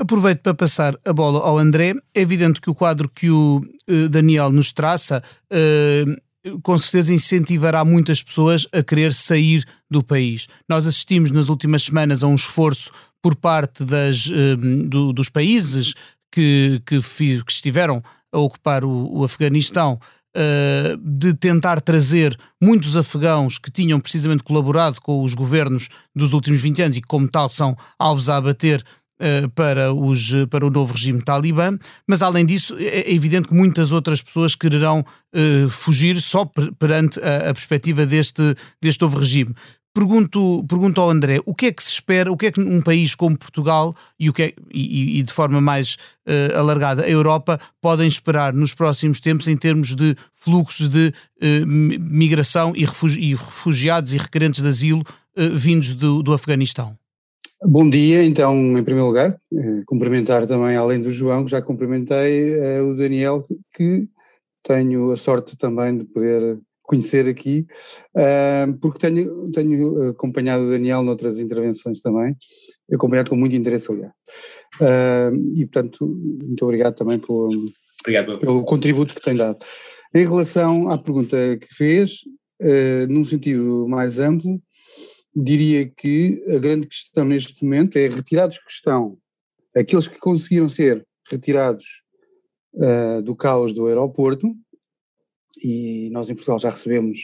Aproveito 0.00 0.40
para 0.40 0.54
passar 0.54 0.96
a 1.04 1.12
bola 1.12 1.40
ao 1.40 1.58
André. 1.58 1.92
É 2.14 2.20
evidente 2.20 2.60
que 2.60 2.70
o 2.70 2.74
quadro 2.74 3.08
que 3.08 3.30
o 3.30 3.60
uh, 3.88 4.08
Daniel 4.08 4.50
nos 4.50 4.72
traça 4.72 5.22
uh, 5.52 6.27
com 6.62 6.78
certeza 6.78 7.12
incentivará 7.12 7.84
muitas 7.84 8.22
pessoas 8.22 8.66
a 8.72 8.82
querer 8.82 9.12
sair 9.12 9.64
do 9.90 10.02
país. 10.02 10.46
Nós 10.68 10.86
assistimos 10.86 11.30
nas 11.30 11.48
últimas 11.48 11.82
semanas 11.84 12.22
a 12.22 12.26
um 12.26 12.34
esforço 12.34 12.90
por 13.22 13.34
parte 13.34 13.84
das, 13.84 14.28
um, 14.28 14.88
do, 14.88 15.12
dos 15.12 15.28
países 15.28 15.94
que, 16.32 16.80
que, 16.86 17.00
que, 17.00 17.42
estiveram 17.52 18.02
a 18.32 18.38
ocupar 18.38 18.84
o, 18.84 19.18
o 19.18 19.24
Afeganistão 19.24 19.98
uh, 20.36 20.96
de 20.98 21.34
tentar 21.34 21.80
trazer 21.80 22.38
muitos 22.62 22.96
afegãos 22.96 23.58
que 23.58 23.70
tinham 23.70 24.00
precisamente 24.00 24.42
colaborado 24.42 25.00
com 25.00 25.22
os 25.22 25.34
governos 25.34 25.88
dos 26.14 26.32
últimos 26.32 26.60
20 26.60 26.82
anos 26.82 26.96
e 26.96 27.02
como 27.02 27.28
tal, 27.28 27.48
são 27.48 27.76
alvos 27.98 28.28
a 28.28 28.36
abater 28.36 28.82
eh, 28.82 28.84
para, 29.54 29.92
os, 29.92 30.32
para 30.48 30.66
o 30.66 30.70
novo 30.70 30.92
regime 30.92 31.20
talibã, 31.20 31.76
mas 32.06 32.22
além 32.22 32.46
disso 32.46 32.76
é, 32.78 33.00
é 33.00 33.14
evidente 33.14 33.48
que 33.48 33.54
muitas 33.54 33.92
outras 33.92 34.22
pessoas 34.22 34.54
quererão 34.54 35.04
uh, 35.34 35.68
fugir 35.68 36.20
só 36.20 36.44
perante 36.78 37.20
a, 37.20 37.50
a, 37.50 37.54
perspectiva 37.54 38.06
deste, 38.06 38.54
deste 38.80 39.02
novo 39.02 39.18
regime. 39.18 39.54
Pergunto, 39.94 40.64
pergunto 40.68 41.00
ao 41.00 41.10
André, 41.10 41.40
o 41.44 41.54
que 41.54 41.66
é 41.66 41.72
que 41.72 41.82
se 41.82 41.90
espera, 41.90 42.30
o 42.30 42.36
que 42.36 42.46
é 42.46 42.52
que 42.52 42.60
um 42.60 42.80
país 42.80 43.16
como 43.16 43.36
Portugal 43.36 43.96
e, 44.20 44.28
o 44.28 44.32
que 44.32 44.42
é, 44.42 44.54
e, 44.72 45.18
e 45.18 45.22
de 45.22 45.32
forma 45.32 45.60
mais 45.60 45.94
uh, 46.28 46.56
alargada 46.56 47.02
a 47.02 47.10
Europa 47.10 47.58
podem 47.80 48.06
esperar 48.06 48.52
nos 48.52 48.74
próximos 48.74 49.18
tempos 49.18 49.48
em 49.48 49.56
termos 49.56 49.96
de 49.96 50.14
fluxos 50.32 50.88
de 50.88 51.08
uh, 51.08 51.66
migração 51.66 52.72
e, 52.76 52.84
refugi 52.84 53.34
refugiados 53.34 54.14
e 54.14 54.18
requerentes 54.18 54.62
de 54.62 54.68
asilo 54.68 55.04
vindos 55.54 55.94
do, 55.94 56.20
do 56.20 56.32
Afeganistão? 56.32 56.97
Bom 57.64 57.90
dia, 57.90 58.22
então, 58.22 58.54
em 58.78 58.84
primeiro 58.84 59.08
lugar, 59.08 59.36
eh, 59.52 59.82
cumprimentar 59.84 60.46
também, 60.46 60.76
além 60.76 61.02
do 61.02 61.10
João, 61.10 61.44
que 61.44 61.50
já 61.50 61.60
cumprimentei, 61.60 62.52
eh, 62.56 62.80
o 62.80 62.94
Daniel, 62.94 63.42
que 63.74 64.08
tenho 64.62 65.10
a 65.10 65.16
sorte 65.16 65.56
também 65.56 65.98
de 65.98 66.04
poder 66.04 66.60
conhecer 66.82 67.28
aqui, 67.28 67.66
eh, 68.16 68.66
porque 68.80 69.00
tenho, 69.00 69.50
tenho 69.50 70.10
acompanhado 70.10 70.66
o 70.66 70.70
Daniel 70.70 71.02
noutras 71.02 71.40
intervenções 71.40 72.00
também, 72.00 72.36
acompanhado 72.92 73.28
com 73.28 73.36
muito 73.36 73.56
interesse, 73.56 73.90
aliás. 73.90 74.12
E, 75.56 75.66
portanto, 75.66 76.06
muito 76.06 76.64
obrigado 76.64 76.94
também 76.94 77.18
pelo, 77.18 77.50
obrigado. 78.02 78.38
pelo 78.38 78.64
contributo 78.64 79.16
que 79.16 79.20
tem 79.20 79.34
dado. 79.34 79.58
Em 80.14 80.24
relação 80.24 80.88
à 80.88 80.96
pergunta 80.96 81.36
que 81.56 81.74
fez, 81.74 82.20
num 83.08 83.24
sentido 83.24 83.88
mais 83.88 84.20
amplo, 84.20 84.62
diria 85.42 85.88
que 85.88 86.42
a 86.48 86.58
grande 86.58 86.86
questão 86.86 87.24
neste 87.24 87.62
momento 87.64 87.96
é 87.96 88.08
retirados 88.08 88.58
que 88.58 88.70
estão, 88.70 89.16
aqueles 89.76 90.08
que 90.08 90.18
conseguiram 90.18 90.68
ser 90.68 91.06
retirados 91.30 91.84
uh, 92.74 93.22
do 93.22 93.36
caos 93.36 93.72
do 93.72 93.86
aeroporto, 93.86 94.54
e 95.62 96.10
nós 96.12 96.28
em 96.28 96.34
Portugal 96.34 96.58
já 96.58 96.70
recebemos 96.70 97.18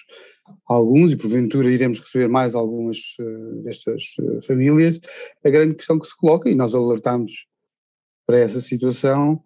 alguns 0.69 1.13
e 1.13 1.17
porventura 1.17 1.71
iremos 1.71 2.01
receber 2.01 2.29
mais 2.29 2.55
algumas 2.55 2.99
uh, 3.21 3.63
destas 3.63 4.15
uh, 4.21 4.43
famílias, 4.43 5.01
a 5.45 5.51
grande 5.51 5.75
questão 5.75 5.99
que 5.99 6.07
se 6.07 6.17
coloca, 6.17 6.49
e 6.49 6.55
nós 6.55 6.75
alertamos 6.75 7.47
para 8.27 8.39
essa 8.39 8.61
situação, 8.61 9.43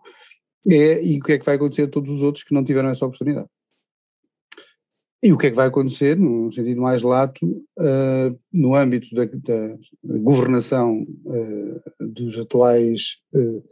é 0.66 1.02
e 1.02 1.18
o 1.18 1.22
que 1.22 1.32
é 1.32 1.38
que 1.38 1.46
vai 1.46 1.56
acontecer 1.56 1.82
a 1.82 1.88
todos 1.88 2.10
os 2.10 2.22
outros 2.22 2.44
que 2.44 2.52
não 2.52 2.64
tiveram 2.64 2.90
essa 2.90 3.06
oportunidade. 3.06 3.48
E 5.20 5.32
o 5.32 5.38
que 5.38 5.48
é 5.48 5.50
que 5.50 5.56
vai 5.56 5.66
acontecer, 5.66 6.16
num 6.16 6.50
sentido 6.52 6.80
mais 6.80 7.02
lato, 7.02 7.44
uh, 7.44 8.36
no 8.52 8.76
âmbito 8.76 9.12
da, 9.16 9.24
da 9.24 10.18
governação 10.20 11.02
uh, 11.24 12.06
dos 12.06 12.38
atuais 12.38 13.18
uh, 13.34 13.64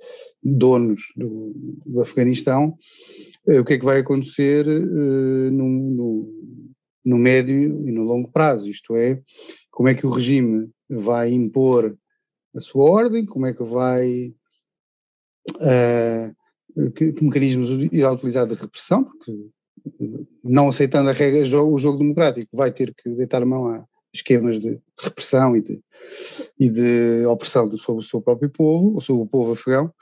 donos 0.43 1.01
do, 1.17 1.53
do 1.87 2.01
Afeganistão, 2.01 2.77
o 3.47 3.65
que 3.65 3.75
é 3.75 3.79
que 3.79 3.85
vai 3.85 4.01
acontecer 4.01 4.67
no, 4.67 5.69
no, 5.69 6.61
no, 7.05 7.17
médio 7.17 7.87
e 7.87 7.93
no 7.93 8.03
longo 8.03 8.29
prazo, 8.29 8.69
isto 8.69 8.97
é, 8.97 9.23
como 9.71 9.89
é 9.89 9.95
que 9.95 10.05
o 10.05 10.11
regime 10.11 10.69
vai 10.91 11.31
impor 11.31 11.97
a 12.57 12.61
sua 12.61 12.91
ordem, 12.91 13.25
como 13.25 13.47
é 13.47 13.55
que 13.55 13.63
vai, 13.63 14.35
que, 16.97 17.13
que 17.13 17.25
mecanismos 17.25 17.71
irá 17.93 18.11
utilizar 18.11 18.49
de 18.49 18.55
repressão, 18.55 19.05
porque 19.05 19.33
não 20.43 20.69
aceitando 20.69 21.11
a 21.11 21.13
regra, 21.13 21.63
o 21.63 21.79
jogo 21.79 21.99
democrático, 21.99 22.57
vai 22.57 22.73
ter 22.73 22.95
que 22.95 23.09
deitar 23.11 23.45
mão 23.45 23.69
a 23.69 23.85
esquemas 24.15 24.59
de 24.59 24.81
repressão 24.99 25.57
e 25.57 25.63
de, 25.63 25.81
e 26.59 26.71
de 26.71 27.27
opressão 27.27 27.77
sobre 27.77 28.05
o 28.05 28.07
seu 28.07 28.21
próprio 28.21 28.51
povo, 28.51 29.01
sobre 29.01 29.23
o 29.23 29.27
povo 29.27 29.53
afegão. 29.53 29.93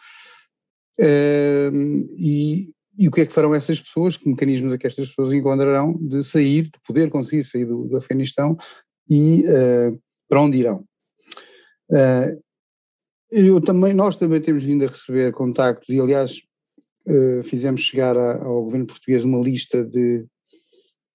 Uh, 0.98 2.06
e, 2.16 2.72
e 2.96 3.08
o 3.08 3.10
que 3.10 3.22
é 3.22 3.26
que 3.26 3.32
farão 3.32 3.54
essas 3.54 3.80
pessoas, 3.80 4.16
que 4.16 4.28
mecanismos 4.28 4.72
é 4.72 4.78
que 4.78 4.86
estas 4.86 5.08
pessoas 5.08 5.32
encontrarão 5.32 5.98
de 6.00 6.22
sair, 6.22 6.62
de 6.62 6.78
poder 6.86 7.10
conseguir 7.10 7.42
sair 7.42 7.64
do, 7.64 7.84
do 7.84 7.96
Afeganistão 7.96 8.56
e 9.10 9.44
uh, 9.48 10.00
para 10.28 10.40
onde 10.40 10.58
irão? 10.58 10.84
Uh, 11.90 12.40
eu 13.30 13.60
também, 13.60 13.92
nós 13.92 14.14
também 14.14 14.40
temos 14.40 14.62
vindo 14.62 14.84
a 14.84 14.88
receber 14.88 15.32
contactos 15.32 15.88
e 15.88 15.98
aliás 15.98 16.40
fizemos 17.44 17.82
chegar 17.82 18.16
ao 18.16 18.62
governo 18.62 18.86
português 18.86 19.24
uma 19.24 19.38
lista 19.38 19.84
de 19.84 20.26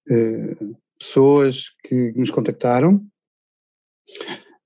uh, 0.10 0.78
pessoas 1.00 1.70
que 1.84 2.12
nos 2.16 2.30
contactaram, 2.30 3.02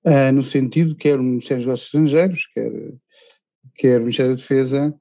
uh, 0.06 0.32
no 0.32 0.42
sentido 0.42 0.94
quer 0.94 1.18
o 1.18 1.22
Ministério 1.22 1.62
dos 1.62 1.66
Negócios 1.66 1.86
Estrangeiros, 1.86 2.46
quer, 2.52 2.72
quer 3.76 3.96
o 3.98 4.00
Ministério 4.00 4.32
da 4.32 4.36
Defesa, 4.36 4.94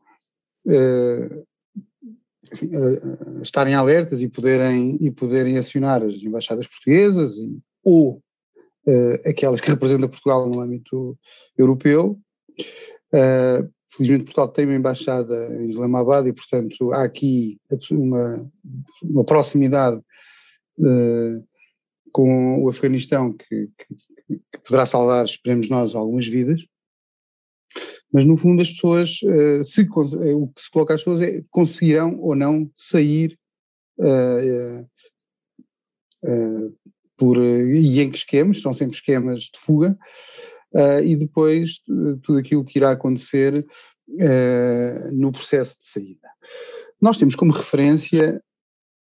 enfim, 2.53 2.69
estarem 3.41 3.73
alertas 3.73 4.21
e 4.21 4.29
poderem, 4.29 4.97
e 5.01 5.11
poderem 5.11 5.57
acionar 5.57 6.03
as 6.03 6.23
embaixadas 6.23 6.67
portuguesas 6.67 7.35
e, 7.35 7.59
ou 7.83 8.23
aquelas 9.25 9.59
que 9.59 9.69
representam 9.69 10.07
Portugal 10.07 10.47
no 10.47 10.61
âmbito 10.61 11.17
europeu, 11.57 12.17
Felizmente 13.95 14.25
Portugal 14.25 14.47
tem 14.47 14.65
uma 14.65 14.75
embaixada 14.75 15.53
em 15.55 15.69
Islamabad 15.69 16.25
e, 16.27 16.33
portanto, 16.33 16.91
há 16.93 17.03
aqui 17.03 17.59
uma, 17.91 18.51
uma 19.03 19.23
proximidade 19.23 19.97
uh, 20.79 21.47
com 22.11 22.63
o 22.63 22.69
Afeganistão 22.69 23.33
que, 23.33 23.45
que, 23.47 23.95
que, 24.27 24.59
poderá 24.65 24.85
salvar, 24.85 25.25
esperemos 25.25 25.69
nós, 25.69 25.93
algumas 25.93 26.25
vidas. 26.25 26.65
Mas, 28.11 28.25
no 28.25 28.35
fundo, 28.35 28.63
as 28.63 28.71
pessoas, 28.71 29.19
uh, 29.23 29.63
se, 29.63 29.81
eh, 29.81 30.33
o 30.33 30.47
que 30.47 30.61
se 30.61 30.71
coloca 30.71 30.95
às 30.95 31.01
pessoas 31.01 31.21
é 31.21 31.41
conseguirão 31.51 32.19
ou 32.19 32.35
não 32.35 32.69
sair 32.75 33.37
uh, 33.99 34.89
por, 37.15 37.37
e 37.37 37.99
em 37.99 38.09
que 38.09 38.17
esquemas, 38.17 38.61
são 38.61 38.73
sempre 38.73 38.95
esquemas 38.95 39.41
de 39.41 39.59
fuga, 39.59 39.97
uh, 40.73 41.03
e 41.03 41.15
depois 41.15 41.79
tudo 42.23 42.39
aquilo 42.39 42.65
que 42.65 42.79
irá 42.79 42.91
acontecer 42.91 43.57
uh, 43.57 45.11
no 45.11 45.31
processo 45.31 45.77
de 45.77 45.85
saída. 45.85 46.27
Nós 47.01 47.17
temos 47.17 47.35
como 47.35 47.51
referência, 47.51 48.41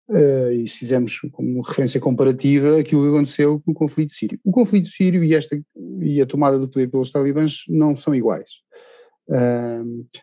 uh, 0.10 0.51
e 0.51 0.67
fizemos 0.67 1.20
como 1.32 1.62
referência 1.62 2.00
comparativa, 2.00 2.79
aquilo 2.79 3.03
que 3.03 3.10
aconteceu 3.10 3.62
com 3.62 3.72
o 3.72 3.75
conflito 3.75 4.13
sírio. 4.13 4.39
O 4.43 4.51
conflito 4.51 4.88
sírio 4.88 5.24
e, 5.24 5.34
esta, 5.34 5.60
e 6.01 6.22
a 6.22 6.25
tomada 6.25 6.60
do 6.60 6.70
poder 6.70 6.88
pelos 6.89 7.12
talibãs 7.12 7.63
não 7.70 7.96
são 7.96 8.13
iguais. 8.13 8.62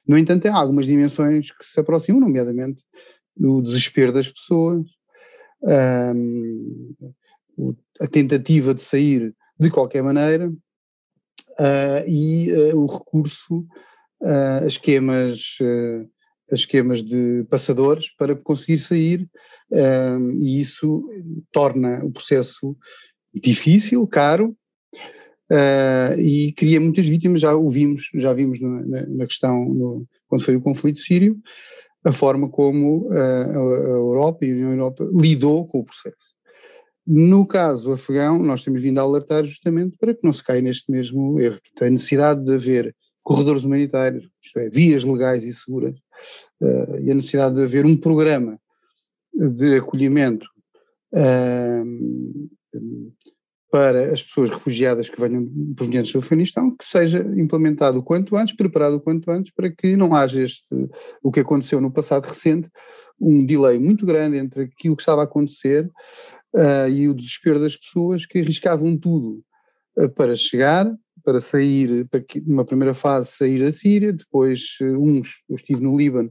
no 0.07 0.19
entanto, 0.19 0.47
há 0.47 0.57
algumas 0.57 0.87
dimensões 0.87 1.51
que 1.51 1.65
se 1.65 1.81
aproximam, 1.81 2.21
nomeadamente 2.21 2.83
do 3.37 3.63
desespero 3.63 4.13
das 4.13 4.29
pessoas, 4.29 4.87
a 8.01 8.07
tentativa 8.07 8.75
de 8.75 8.83
sair 8.83 9.35
de 9.59 9.71
qualquer 9.71 10.03
maneira, 10.03 10.53
uh, 11.59 12.09
e 12.09 12.53
uh, 12.53 12.77
o 12.77 12.87
recurso 12.87 13.67
a 14.23 14.67
esquemas, 14.67 15.57
a 16.53 16.55
esquemas 16.55 17.03
de 17.03 17.43
passadores 17.49 18.15
para 18.19 18.37
conseguir 18.37 18.79
sair, 18.79 19.27
e 20.43 20.61
isso 20.61 21.03
torna 21.51 22.05
o 22.05 22.13
processo 22.13 22.77
difícil, 23.33 24.07
caro, 24.07 24.55
e 26.19 26.53
cria 26.55 26.79
muitas 26.79 27.07
vítimas, 27.07 27.41
já 27.41 27.55
o 27.55 27.67
vimos, 27.71 28.11
já 28.15 28.35
vimos 28.35 28.61
na, 28.61 29.07
na 29.07 29.27
questão, 29.27 29.65
no, 29.65 30.07
quando 30.29 30.45
foi 30.45 30.55
o 30.55 30.61
conflito 30.61 30.99
sírio, 30.99 31.41
a 32.05 32.13
forma 32.13 32.47
como 32.47 33.09
a 33.11 33.55
Europa 33.55 34.45
e 34.45 34.51
a 34.51 34.55
União 34.55 34.73
Europeia 34.73 35.09
lidou 35.15 35.67
com 35.67 35.79
o 35.79 35.85
processo. 35.85 36.35
No 37.13 37.45
caso 37.45 37.91
afegão, 37.91 38.39
nós 38.39 38.63
temos 38.63 38.81
vindo 38.81 39.01
a 39.01 39.03
alertar 39.03 39.43
justamente 39.45 39.97
para 39.99 40.15
que 40.15 40.25
não 40.25 40.33
se 40.33 40.45
caia 40.45 40.63
neste 40.63 40.93
mesmo 40.93 41.41
erro. 41.41 41.59
A 41.81 41.91
necessidade 41.91 42.45
de 42.45 42.55
haver 42.55 42.95
corredores 43.21 43.65
humanitários, 43.65 44.31
isto 44.41 44.61
é, 44.61 44.71
vias 44.71 45.03
legais 45.03 45.43
e 45.43 45.53
seguras, 45.53 45.97
uh, 46.61 46.99
e 47.03 47.11
a 47.11 47.15
necessidade 47.15 47.57
de 47.57 47.63
haver 47.65 47.85
um 47.85 47.97
programa 47.97 48.61
de 49.35 49.79
acolhimento 49.79 50.47
uh, 51.13 51.85
para 53.71 54.13
as 54.13 54.21
pessoas 54.23 54.51
refugiadas 54.51 55.09
que 55.09 55.21
venham 55.21 55.47
provenientes 55.77 56.13
do 56.13 56.19
Afeganistão, 56.19 56.75
que 56.77 56.85
seja 56.85 57.21
implementado 57.37 58.01
o 58.01 58.03
quanto 58.03 58.37
antes, 58.37 58.55
preparado 58.55 58.97
o 58.97 59.01
quanto 59.01 59.31
antes, 59.31 59.53
para 59.53 59.71
que 59.71 59.97
não 59.97 60.13
haja 60.13 60.43
este, 60.43 60.75
o 61.23 61.31
que 61.31 61.41
aconteceu 61.41 61.81
no 61.81 61.91
passado 61.91 62.27
recente, 62.27 62.69
um 63.21 63.47
delay 63.47 63.79
muito 63.79 64.05
grande 64.05 64.39
entre 64.39 64.65
aquilo 64.65 64.97
que 64.97 65.03
estava 65.03 65.21
a 65.21 65.25
acontecer 65.25 65.89
uh, 66.55 66.89
e 66.91 67.09
o 67.09 67.15
desespero 67.15 67.61
das 67.61 67.77
pessoas 67.77 68.27
que 68.27 68.39
arriscavam 68.39 68.97
tudo 68.97 69.45
uh, 69.97 70.09
para 70.09 70.35
chegar, 70.35 70.93
para 71.23 71.39
sair, 71.39 72.09
para 72.09 72.21
que, 72.21 72.41
numa 72.41 72.65
primeira 72.65 72.95
fase 72.95 73.31
sair 73.33 73.61
da 73.61 73.71
Síria, 73.71 74.13
depois 74.13 74.79
uh, 74.81 74.85
uns, 74.85 75.43
eu 75.49 75.55
estive 75.55 75.81
no 75.81 75.97
Líbano, 75.97 76.31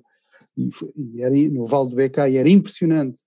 e, 0.57 0.69
e 0.97 1.23
era, 1.23 1.35
no 1.51 1.63
Vale 1.63 1.89
do 1.89 1.95
Beca, 1.95 2.27
e 2.27 2.35
era 2.35 2.49
impressionante 2.49 3.21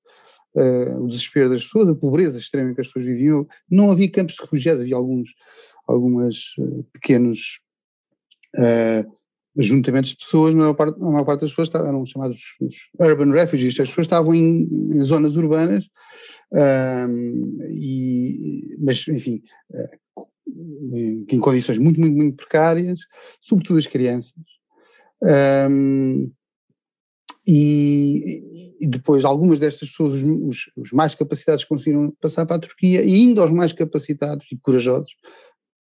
o 0.55 1.07
desespero 1.07 1.51
das 1.51 1.65
pessoas, 1.65 1.89
a 1.89 1.95
pobreza 1.95 2.39
extrema 2.39 2.71
em 2.71 2.75
que 2.75 2.81
as 2.81 2.87
pessoas 2.89 3.05
viviam, 3.05 3.47
não 3.71 3.91
havia 3.91 4.11
campos 4.11 4.35
de 4.35 4.43
refugiados, 4.43 4.83
havia 4.83 4.97
alguns, 4.97 5.31
algumas 5.87 6.55
pequenos 6.93 7.61
ajuntamentos 9.59 10.11
de 10.11 10.17
pessoas, 10.17 10.55
a 10.55 10.59
maior 10.59 10.75
parte, 10.75 11.01
a 11.01 11.05
maior 11.05 11.25
parte 11.25 11.41
das 11.43 11.51
pessoas 11.51 11.75
eram 11.75 12.05
chamados 12.07 12.57
urban 12.99 13.31
refugees, 13.33 13.79
as 13.79 13.89
pessoas 13.89 14.07
estavam 14.07 14.35
em, 14.35 14.69
em 14.91 15.03
zonas 15.03 15.37
urbanas, 15.37 15.89
um, 16.53 17.59
e, 17.71 18.77
mas 18.79 19.07
enfim, 19.09 19.43
uh, 19.71 20.27
em 21.29 21.39
condições 21.39 21.79
muito, 21.79 22.01
muito, 22.01 22.17
muito 22.17 22.37
precárias, 22.37 23.01
sobretudo 23.41 23.79
as 23.79 23.87
crianças. 23.87 24.35
Um, 25.23 26.31
e, 27.47 28.77
e, 28.81 28.87
depois 28.87 29.25
algumas 29.25 29.59
destas 29.59 29.91
pessoas, 29.91 30.15
os, 30.23 30.71
os, 30.77 30.93
mais 30.93 31.15
capacitados 31.15 31.65
conseguiram 31.65 32.13
passar 32.21 32.47
para 32.47 32.57
a 32.57 32.61
Turquia 32.61 33.03
e 33.05 33.15
ainda 33.15 33.45
os 33.45 33.51
mais 33.51 33.73
capacitados 33.73 34.47
e 34.53 34.57
corajosos 34.59 35.17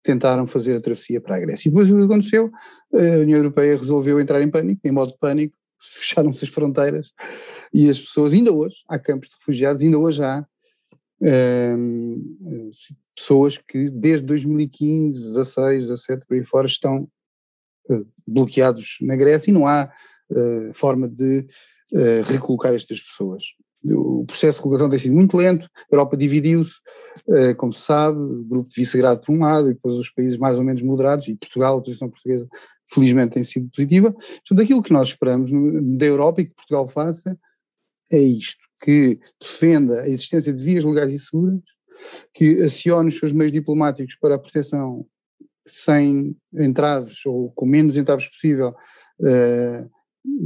tentaram 0.02 0.46
fazer 0.46 0.78
a 0.78 0.82
travessia 0.82 1.20
para 1.20 1.36
a 1.36 1.40
Grécia. 1.40 1.68
E 1.68 1.72
depois 1.72 1.92
o 1.92 1.98
que 1.98 2.04
aconteceu? 2.04 2.50
A 2.94 3.22
União 3.22 3.38
Europeia 3.38 3.76
resolveu 3.76 4.20
entrar 4.22 4.42
em 4.42 4.50
pânico, 4.50 4.82
em 4.86 4.92
modo 4.92 5.12
de 5.12 5.18
pânico, 5.18 5.56
fecharam-se 5.80 6.46
as 6.46 6.50
fronteiras 6.50 7.12
e 7.74 7.90
as 7.90 8.00
pessoas, 8.00 8.34
ainda 8.34 8.54
hoje, 8.54 8.78
há 8.88 8.98
campos 8.98 9.28
de 9.30 9.36
refugiados, 9.36 9.84
ainda 9.84 9.98
hoje 9.98 10.24
há 10.24 10.46
um, 11.22 12.70
pessoas 13.16 13.58
que 13.58 13.90
desde 13.90 14.26
2015, 14.26 15.20
16, 15.20 15.88
17, 15.88 16.26
por 16.26 16.36
aí 16.36 16.44
fora, 16.44 16.68
estão 16.68 17.08
uh, 17.90 18.08
bloqueados 18.26 18.98
na 19.02 19.16
Grécia 19.16 19.52
e 19.52 19.54
não 19.54 19.68
há 19.68 19.92
uh, 20.32 20.74
forma 20.74 21.08
de 21.08 21.46
uh, 21.94 22.32
recolocar 22.32 22.74
estas 22.74 23.02
pessoas. 23.02 23.44
o 23.86 24.26
processo 24.26 24.58
de 24.58 24.64
colocação 24.64 24.90
tem 24.90 25.00
sido 25.00 25.16
muito 25.16 25.38
lento, 25.38 25.66
a 25.66 25.96
Europa 25.96 26.18
dividiu-se, 26.18 26.76
uh, 27.28 27.56
como 27.56 27.72
se 27.72 27.82
sabe, 27.82 28.20
o 28.20 28.44
grupo 28.44 28.70
de 28.70 28.76
Visegrado 28.76 29.22
por 29.22 29.34
um 29.34 29.40
lado 29.40 29.70
e 29.70 29.74
depois 29.74 29.96
os 29.96 30.10
países 30.10 30.38
mais 30.38 30.58
ou 30.58 30.64
menos 30.64 30.82
moderados, 30.82 31.28
e 31.28 31.36
Portugal, 31.36 31.78
a 31.78 31.82
posição 31.82 32.10
portuguesa, 32.10 32.48
felizmente 32.92 33.34
tem 33.34 33.44
sido 33.44 33.70
positiva. 33.70 34.12
Portanto, 34.12 34.62
aquilo 34.62 34.84
que 34.84 34.94
nós 34.94 35.10
esperamos 35.10 35.52
da 35.98 36.06
Europa 36.06 36.42
e 36.42 36.46
que 36.46 36.56
Portugal 36.56 36.88
faça 36.88 37.38
é 38.12 38.20
isto, 38.20 38.64
que 38.82 39.20
defenda 39.40 40.02
a 40.02 40.08
existência 40.08 40.52
de 40.52 40.64
vias 40.64 40.84
legais 40.84 41.14
e 41.14 41.20
seguras, 41.20 41.62
que 42.34 42.62
acione 42.64 43.10
os 43.10 43.20
seus 43.20 43.32
meios 43.32 43.52
diplomáticos 43.52 44.16
para 44.16 44.36
a 44.36 44.40
proteção 44.40 45.06
sem 45.66 46.36
entraves 46.54 47.26
ou 47.26 47.52
com 47.52 47.66
menos 47.66 47.98
entraves 47.98 48.28
possível, 48.28 48.70
uh, 49.20 49.90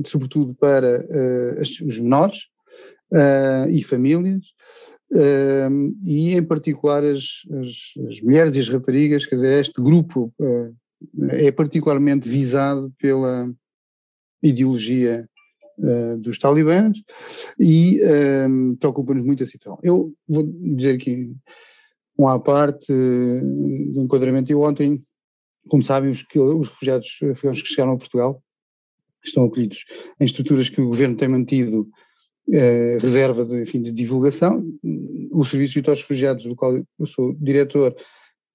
sobretudo 0.05 0.55
para 0.55 1.05
uh, 1.05 1.61
os 1.61 1.99
menores 1.99 2.47
uh, 3.11 3.69
e 3.69 3.83
famílias, 3.83 4.47
e 6.03 6.35
em 6.35 6.43
particular 6.43 7.03
as, 7.03 7.43
as, 7.51 8.07
as, 8.07 8.21
mulheres 8.21 8.55
e 8.55 8.59
as 8.59 8.67
raparigas, 8.67 9.27
quer 9.27 9.35
dizer, 9.35 9.59
este 9.59 9.79
grupo 9.79 10.33
é 11.29 11.51
particularmente 11.51 12.27
visado 12.27 12.91
pela 12.97 13.47
ideologia 14.41 15.29
uh, 15.79 16.17
dos 16.17 16.37
talibãs 16.37 16.97
e 17.59 17.99
uh, 18.03 18.77
preocupa-nos 18.77 19.23
muito 19.23 19.43
a 19.43 19.45
situação. 19.45 19.79
Eu 19.81 20.13
vou 20.27 20.43
dizer 20.43 20.95
aqui 20.95 21.33
uma 22.17 22.39
parte 22.39 22.91
uh, 22.91 23.93
do 23.93 24.03
enquadramento. 24.03 24.51
Eu 24.51 24.61
ontem, 24.61 25.01
como 25.69 25.81
sabem, 25.81 26.11
os, 26.11 26.23
os 26.35 26.69
refugiados 26.69 27.19
afegãos 27.31 27.61
que 27.61 27.69
chegaram 27.69 27.93
a 27.93 27.97
Portugal 27.97 28.43
estão 29.23 29.45
acolhidos 29.45 29.85
em 30.19 30.25
estruturas 30.25 30.69
que 30.69 30.81
o 30.81 30.87
governo 30.87 31.15
tem 31.15 31.27
mantido 31.27 31.87
eh, 32.51 32.97
reserva 32.99 33.45
de, 33.45 33.61
enfim, 33.61 33.81
de 33.81 33.91
divulgação. 33.91 34.63
O 35.31 35.45
Serviço 35.45 35.81
de 35.81 35.89
Refugiados, 35.89 36.43
do 36.43 36.55
qual 36.55 36.75
eu 36.75 37.05
sou 37.05 37.33
diretor, 37.39 37.95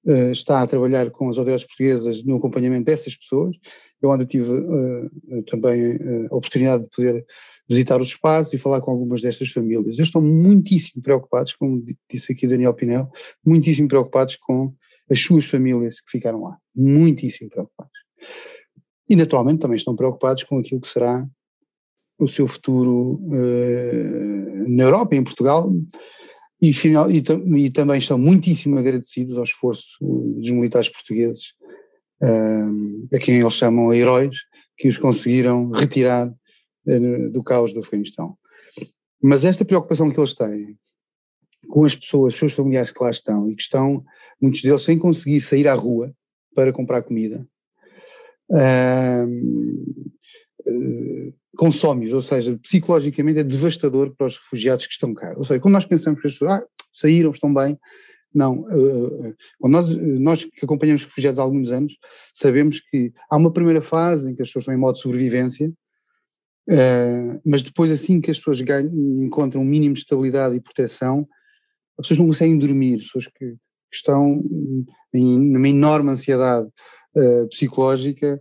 uh, 0.04 0.30
está 0.30 0.60
a 0.60 0.66
trabalhar 0.66 1.10
com 1.10 1.28
as 1.28 1.38
autoridades 1.38 1.66
portuguesas 1.66 2.22
no 2.22 2.36
acompanhamento 2.36 2.84
dessas 2.84 3.16
pessoas. 3.16 3.56
Eu 4.00 4.12
ainda 4.12 4.26
tive 4.26 4.50
uh, 4.52 5.42
também 5.46 5.98
a 6.30 6.36
oportunidade 6.36 6.84
de 6.84 6.90
poder 6.90 7.24
visitar 7.68 8.00
os 8.00 8.08
espaços 8.08 8.52
e 8.52 8.58
falar 8.58 8.82
com 8.82 8.90
algumas 8.90 9.22
destas 9.22 9.48
famílias. 9.48 9.96
Eles 9.96 10.08
estão 10.08 10.20
muitíssimo 10.20 11.02
preocupados, 11.02 11.54
como 11.54 11.82
disse 12.10 12.32
aqui 12.32 12.46
Daniel 12.46 12.74
Pinel, 12.74 13.08
muitíssimo 13.44 13.88
preocupados 13.88 14.36
com 14.36 14.72
as 15.10 15.18
suas 15.18 15.46
famílias 15.46 16.00
que 16.00 16.10
ficaram 16.10 16.42
lá. 16.42 16.58
Muitíssimo 16.76 17.48
preocupados. 17.48 17.98
E 19.08 19.16
naturalmente 19.16 19.60
também 19.60 19.76
estão 19.76 19.96
preocupados 19.96 20.44
com 20.44 20.58
aquilo 20.58 20.80
que 20.80 20.88
será 20.88 21.26
o 22.18 22.26
seu 22.26 22.46
futuro 22.46 23.20
uh, 23.24 24.68
na 24.68 24.82
Europa, 24.84 25.14
em 25.14 25.22
Portugal, 25.22 25.72
e, 26.60 26.72
final, 26.72 27.08
e, 27.10 27.22
e, 27.56 27.70
também 27.70 27.98
estão 27.98 28.18
muitíssimo 28.18 28.78
agradecidos 28.78 29.36
ao 29.36 29.44
esforço 29.44 29.96
dos 30.00 30.50
militares 30.50 30.88
portugueses, 30.88 31.54
uh, 32.22 33.14
a 33.14 33.18
quem 33.18 33.38
eles 33.40 33.52
chamam 33.52 33.92
heróis, 33.94 34.36
que 34.76 34.88
os 34.88 34.98
conseguiram 34.98 35.70
retirar 35.70 36.28
uh, 36.28 37.30
do 37.30 37.42
caos 37.42 37.72
do 37.72 37.80
Afeganistão. 37.80 38.36
Mas 39.22 39.44
esta 39.44 39.64
preocupação 39.64 40.10
que 40.10 40.18
eles 40.18 40.34
têm 40.34 40.76
com 41.68 41.84
as 41.84 41.94
pessoas, 41.94 42.34
seus 42.34 42.52
familiares 42.52 42.90
que 42.90 43.02
lá 43.02 43.10
estão 43.10 43.48
e 43.48 43.54
que 43.54 43.62
estão, 43.62 44.04
muitos 44.40 44.62
deles, 44.62 44.82
sem 44.82 44.98
conseguir 44.98 45.40
sair 45.40 45.68
à 45.68 45.74
rua 45.74 46.12
para 46.54 46.72
comprar 46.72 47.02
comida, 47.02 47.46
uh, 48.50 49.28
consome-os, 51.56 52.12
ou 52.12 52.22
seja, 52.22 52.56
psicologicamente 52.58 53.40
é 53.40 53.44
devastador 53.44 54.14
para 54.16 54.26
os 54.26 54.38
refugiados 54.38 54.86
que 54.86 54.92
estão 54.92 55.12
cá. 55.12 55.34
Ou 55.36 55.44
seja, 55.44 55.60
quando 55.60 55.74
nós 55.74 55.84
pensamos 55.84 56.20
que 56.20 56.28
as 56.28 56.34
pessoas 56.34 56.52
ah, 56.52 56.64
saíram, 56.92 57.30
estão 57.30 57.52
bem, 57.52 57.76
não, 58.34 58.60
uh, 58.60 59.34
quando 59.58 59.72
nós, 59.72 59.96
nós 59.96 60.44
que 60.44 60.64
acompanhamos 60.64 61.04
refugiados 61.04 61.38
há 61.38 61.42
alguns 61.42 61.70
anos, 61.70 61.94
sabemos 62.32 62.80
que 62.80 63.12
há 63.30 63.36
uma 63.36 63.52
primeira 63.52 63.80
fase 63.80 64.30
em 64.30 64.36
que 64.36 64.42
as 64.42 64.48
pessoas 64.48 64.62
estão 64.62 64.74
em 64.74 64.78
modo 64.78 64.94
de 64.96 65.02
sobrevivência, 65.02 65.68
uh, 66.70 67.40
mas 67.44 67.62
depois 67.62 67.90
assim 67.90 68.20
que 68.20 68.30
as 68.30 68.38
pessoas 68.38 68.60
ganham, 68.60 68.92
encontram 69.22 69.62
um 69.62 69.64
mínimo 69.64 69.94
de 69.94 70.00
estabilidade 70.00 70.54
e 70.54 70.60
proteção, 70.60 71.26
as 71.98 72.06
pessoas 72.06 72.18
não 72.18 72.26
conseguem 72.26 72.58
dormir, 72.58 72.98
pessoas 72.98 73.26
que, 73.26 73.56
que 73.90 73.96
estão 73.96 74.42
em, 75.14 75.38
numa 75.38 75.68
enorme 75.68 76.10
ansiedade 76.10 76.68
uh, 77.16 77.48
psicológica, 77.48 78.40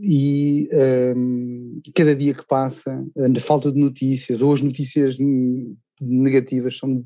e 0.00 0.68
um, 1.16 1.80
cada 1.94 2.14
dia 2.14 2.34
que 2.34 2.46
passa, 2.46 3.02
a 3.16 3.40
falta 3.40 3.72
de 3.72 3.80
notícias 3.80 4.42
ou 4.42 4.52
as 4.52 4.60
notícias 4.60 5.16
negativas 6.00 6.76
são 6.76 7.04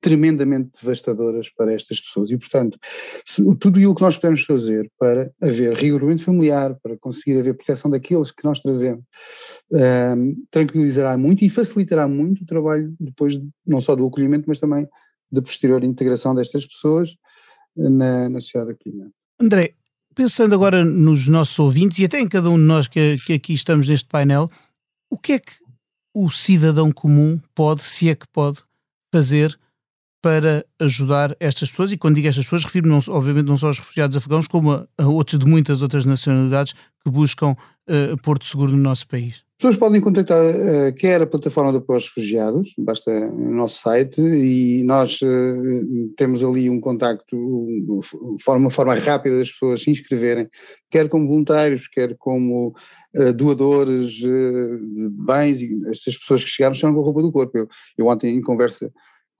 tremendamente 0.00 0.80
devastadoras 0.80 1.48
para 1.48 1.72
estas 1.72 2.00
pessoas. 2.00 2.30
E 2.30 2.36
portanto 2.36 2.76
se, 3.24 3.42
tudo 3.56 3.76
aquilo 3.76 3.94
que 3.94 4.02
nós 4.02 4.16
podemos 4.16 4.42
fazer 4.42 4.90
para 4.98 5.30
haver 5.40 5.74
rigorosamente 5.74 6.24
familiar, 6.24 6.76
para 6.82 6.98
conseguir 6.98 7.38
haver 7.38 7.54
proteção 7.54 7.88
daqueles 7.88 8.32
que 8.32 8.44
nós 8.44 8.60
trazemos 8.60 9.04
um, 9.70 10.44
tranquilizará 10.50 11.16
muito 11.16 11.44
e 11.44 11.48
facilitará 11.48 12.08
muito 12.08 12.42
o 12.42 12.46
trabalho 12.46 12.92
depois 12.98 13.40
não 13.64 13.80
só 13.80 13.94
do 13.94 14.04
acolhimento 14.04 14.46
mas 14.48 14.58
também 14.58 14.88
da 15.32 15.40
posterior 15.40 15.82
integração 15.82 16.34
destas 16.34 16.66
pessoas 16.66 17.16
na, 17.74 18.28
na 18.28 18.40
sociedade 18.40 18.72
acolhimento. 18.72 19.14
André, 19.40 19.74
pensando 20.14 20.54
agora 20.54 20.84
nos 20.84 21.26
nossos 21.26 21.58
ouvintes 21.58 21.98
e 21.98 22.04
até 22.04 22.20
em 22.20 22.28
cada 22.28 22.50
um 22.50 22.56
de 22.56 22.64
nós 22.64 22.86
que, 22.86 23.16
que 23.24 23.32
aqui 23.32 23.54
estamos 23.54 23.88
neste 23.88 24.08
painel, 24.08 24.50
o 25.10 25.18
que 25.18 25.32
é 25.32 25.38
que 25.38 25.52
o 26.14 26.30
cidadão 26.30 26.92
comum 26.92 27.40
pode, 27.54 27.82
se 27.82 28.10
é 28.10 28.14
que 28.14 28.28
pode, 28.28 28.62
fazer 29.10 29.58
para 30.22 30.64
ajudar 30.78 31.36
estas 31.40 31.68
pessoas, 31.68 31.90
e 31.92 31.98
quando 31.98 32.14
digo 32.14 32.28
estas 32.28 32.44
pessoas, 32.44 32.64
refiro-me 32.64 32.94
obviamente 33.08 33.48
não 33.48 33.58
só 33.58 33.66
aos 33.66 33.78
refugiados 33.78 34.16
afegãos, 34.16 34.46
como 34.46 34.70
a, 34.70 34.86
a 34.96 35.08
outros 35.08 35.36
de 35.36 35.46
muitas 35.46 35.82
outras 35.82 36.04
nacionalidades 36.04 36.74
que 37.04 37.10
buscam 37.10 37.50
uh, 37.50 38.16
Porto 38.22 38.44
Seguro 38.44 38.70
no 38.70 38.78
nosso 38.78 39.08
país. 39.08 39.42
As 39.58 39.64
pessoas 39.64 39.76
podem 39.76 40.00
contactar 40.00 40.44
uh, 40.44 40.94
quer 40.96 41.22
a 41.22 41.26
plataforma 41.26 41.72
de 41.72 41.78
apoio 41.78 41.96
aos 41.96 42.06
refugiados, 42.06 42.72
basta 42.78 43.10
no 43.32 43.52
nosso 43.52 43.80
site, 43.80 44.20
e 44.20 44.84
nós 44.84 45.20
uh, 45.22 46.14
temos 46.16 46.44
ali 46.44 46.70
um 46.70 46.80
contacto, 46.80 47.36
uma 47.36 48.70
forma 48.70 48.94
rápida 48.94 49.38
das 49.38 49.50
pessoas 49.50 49.82
se 49.82 49.90
inscreverem, 49.90 50.48
quer 50.88 51.08
como 51.08 51.26
voluntários, 51.26 51.88
quer 51.88 52.16
como 52.16 52.72
doadores 53.36 54.12
de 54.12 55.08
bens, 55.26 55.58
estas 55.90 56.16
pessoas 56.16 56.44
que 56.44 56.50
chegaram 56.50 56.74
chegaram 56.74 56.94
com 56.94 57.02
a 57.02 57.04
roupa 57.04 57.22
do 57.22 57.32
corpo. 57.32 57.58
Eu, 57.58 57.68
eu 57.98 58.06
ontem 58.06 58.34
em 58.34 58.40
conversa 58.40 58.90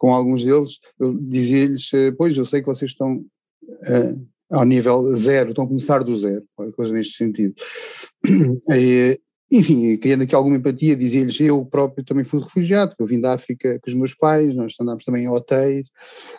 com 0.03 0.13
alguns 0.13 0.45
deles, 0.45 0.81
eu 0.99 1.17
dizia-lhes, 1.17 1.95
eh, 1.95 2.11
pois 2.11 2.37
eu 2.37 2.45
sei 2.45 2.61
que 2.61 2.67
vocês 2.67 2.91
estão 2.91 3.19
uh, 3.19 4.27
ao 4.51 4.65
nível 4.65 5.15
zero, 5.15 5.51
estão 5.51 5.65
a 5.65 5.69
começar 5.69 6.03
do 6.03 6.19
zero, 6.19 6.45
coisa 6.75 6.93
neste 6.93 7.17
sentido. 7.17 7.55
E, 8.69 9.21
enfim, 9.49 9.97
criando 9.99 10.23
aqui 10.23 10.35
alguma 10.35 10.57
empatia, 10.57 10.97
dizia-lhes, 10.97 11.39
eu 11.39 11.65
próprio 11.65 12.05
também 12.05 12.25
fui 12.25 12.41
refugiado, 12.41 12.97
eu 12.99 13.07
vim 13.07 13.21
da 13.21 13.35
África 13.35 13.79
com 13.79 13.91
os 13.91 13.97
meus 13.97 14.13
pais, 14.13 14.53
nós 14.57 14.75
andámos 14.81 15.05
também 15.05 15.23
em 15.23 15.29
hotéis, 15.29 15.87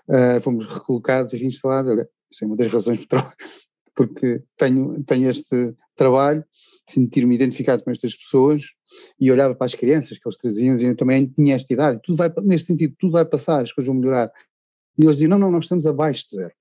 uh, 0.09 0.41
fomos 0.41 0.65
recolocados 0.65 1.31
reinstalados, 1.31 2.05
isso 2.29 2.43
é 2.43 2.47
uma 2.47 2.57
das 2.57 2.69
razões 2.69 3.05
por, 3.07 3.33
porque 3.95 4.43
tenho, 4.57 5.01
tenho 5.05 5.29
este 5.29 5.73
trabalho, 5.95 6.43
sentir-me 6.89 7.35
identificado 7.35 7.83
com 7.83 7.91
estas 7.91 8.15
pessoas 8.15 8.63
e 9.19 9.31
olhava 9.31 9.55
para 9.55 9.65
as 9.65 9.75
crianças 9.75 10.17
que 10.17 10.27
eles 10.27 10.37
traziam 10.37 10.77
e 10.77 10.83
eu 10.83 10.95
também 10.95 11.25
tinha 11.25 11.55
esta 11.55 11.71
idade, 11.73 11.99
tudo 12.03 12.17
vai, 12.17 12.31
neste 12.43 12.67
sentido, 12.67 12.95
tudo 12.99 13.13
vai 13.13 13.25
passar, 13.25 13.61
as 13.61 13.71
coisas 13.71 13.87
vão 13.87 13.99
melhorar. 13.99 14.31
E 14.97 15.03
eles 15.03 15.15
diziam, 15.15 15.29
não, 15.29 15.39
não, 15.39 15.51
nós 15.51 15.65
estamos 15.65 15.85
abaixo 15.85 16.25
de 16.29 16.35
zero. 16.35 16.53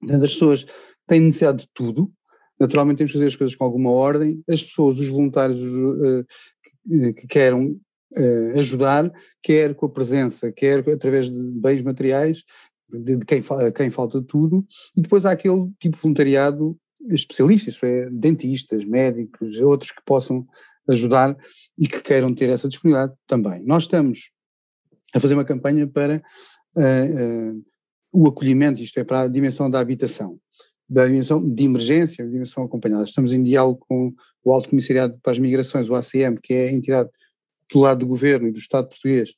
Portanto, 0.00 0.24
as 0.24 0.32
pessoas 0.32 0.66
têm 1.06 1.20
necessidade 1.20 1.64
de 1.64 1.68
tudo, 1.72 2.10
naturalmente 2.60 2.98
temos 2.98 3.12
que 3.12 3.18
fazer 3.18 3.28
as 3.28 3.36
coisas 3.36 3.56
com 3.56 3.64
alguma 3.64 3.90
ordem, 3.90 4.42
as 4.48 4.62
pessoas, 4.62 4.98
os 4.98 5.08
voluntários 5.08 5.60
uh, 5.60 6.26
que, 6.62 7.12
que 7.14 7.26
queiram 7.26 7.66
uh, 8.16 8.58
ajudar, 8.58 9.10
quer 9.42 9.74
com 9.74 9.86
a 9.86 9.90
presença, 9.90 10.52
quer 10.52 10.88
através 10.88 11.30
de 11.30 11.50
bens 11.52 11.82
materiais, 11.82 12.42
de 12.90 13.18
quem, 13.26 13.42
quem 13.74 13.90
falta 13.90 14.22
tudo, 14.22 14.64
e 14.96 15.02
depois 15.02 15.26
há 15.26 15.32
aquele 15.32 15.70
tipo 15.78 15.96
de 15.96 16.02
voluntariado 16.02 16.78
especialista, 17.10 17.70
isso 17.70 17.84
é, 17.86 18.08
dentistas, 18.10 18.84
médicos, 18.84 19.58
outros 19.60 19.90
que 19.90 20.02
possam 20.04 20.46
ajudar 20.88 21.36
e 21.78 21.86
que 21.86 22.00
queiram 22.00 22.34
ter 22.34 22.48
essa 22.50 22.68
disponibilidade 22.68 23.14
também. 23.26 23.62
Nós 23.64 23.84
estamos 23.84 24.30
a 25.14 25.20
fazer 25.20 25.34
uma 25.34 25.44
campanha 25.44 25.86
para 25.86 26.22
uh, 26.76 26.80
uh, 26.80 27.64
o 28.12 28.26
acolhimento, 28.26 28.80
isto 28.80 28.98
é, 28.98 29.04
para 29.04 29.22
a 29.22 29.28
dimensão 29.28 29.70
da 29.70 29.80
habitação, 29.80 30.38
da 30.88 31.06
dimensão 31.06 31.46
de 31.46 31.64
emergência, 31.64 32.24
da 32.24 32.30
dimensão 32.30 32.64
acompanhada. 32.64 33.04
Estamos 33.04 33.32
em 33.32 33.42
diálogo 33.42 33.84
com 33.88 34.12
o 34.44 34.52
Alto 34.52 34.70
Comissariado 34.70 35.18
para 35.22 35.32
as 35.32 35.38
Migrações, 35.38 35.88
o 35.88 35.94
ACM, 35.94 36.36
que 36.42 36.54
é 36.54 36.68
a 36.68 36.72
entidade 36.72 37.10
do 37.70 37.80
lado 37.80 38.00
do 38.00 38.06
governo 38.06 38.48
e 38.48 38.52
do 38.52 38.58
Estado 38.58 38.88
português, 38.88 39.34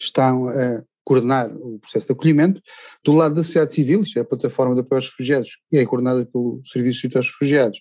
estão 0.00 0.48
a 0.48 0.82
coordenar 1.08 1.50
o 1.56 1.78
processo 1.78 2.06
de 2.06 2.12
acolhimento. 2.12 2.60
Do 3.02 3.12
lado 3.12 3.34
da 3.34 3.42
sociedade 3.42 3.72
civil, 3.72 4.02
isto 4.02 4.18
é 4.18 4.22
a 4.22 4.26
plataforma 4.26 4.74
de 4.74 4.82
apoio 4.82 4.98
aos 4.98 5.08
refugiados, 5.08 5.56
que 5.70 5.78
é 5.78 5.86
coordenada 5.86 6.26
pelo 6.26 6.60
Serviço 6.66 7.08
de 7.08 7.16
aos 7.16 7.26
Refugiados, 7.28 7.80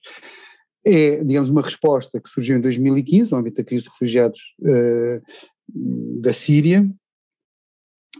é, 0.86 1.22
digamos, 1.22 1.50
uma 1.50 1.62
resposta 1.62 2.22
que 2.22 2.30
surgiu 2.30 2.56
em 2.56 2.62
2015, 2.62 3.34
no 3.34 3.38
âmbito 3.40 3.58
da 3.58 3.66
crise 3.66 3.84
de 3.84 3.90
refugiados 3.90 4.40
uh, 4.62 6.22
da 6.22 6.32
Síria, 6.32 6.90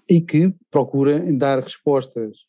e 0.10 0.20
que 0.20 0.54
procura 0.70 1.20
dar 1.34 1.60
respostas 1.60 2.40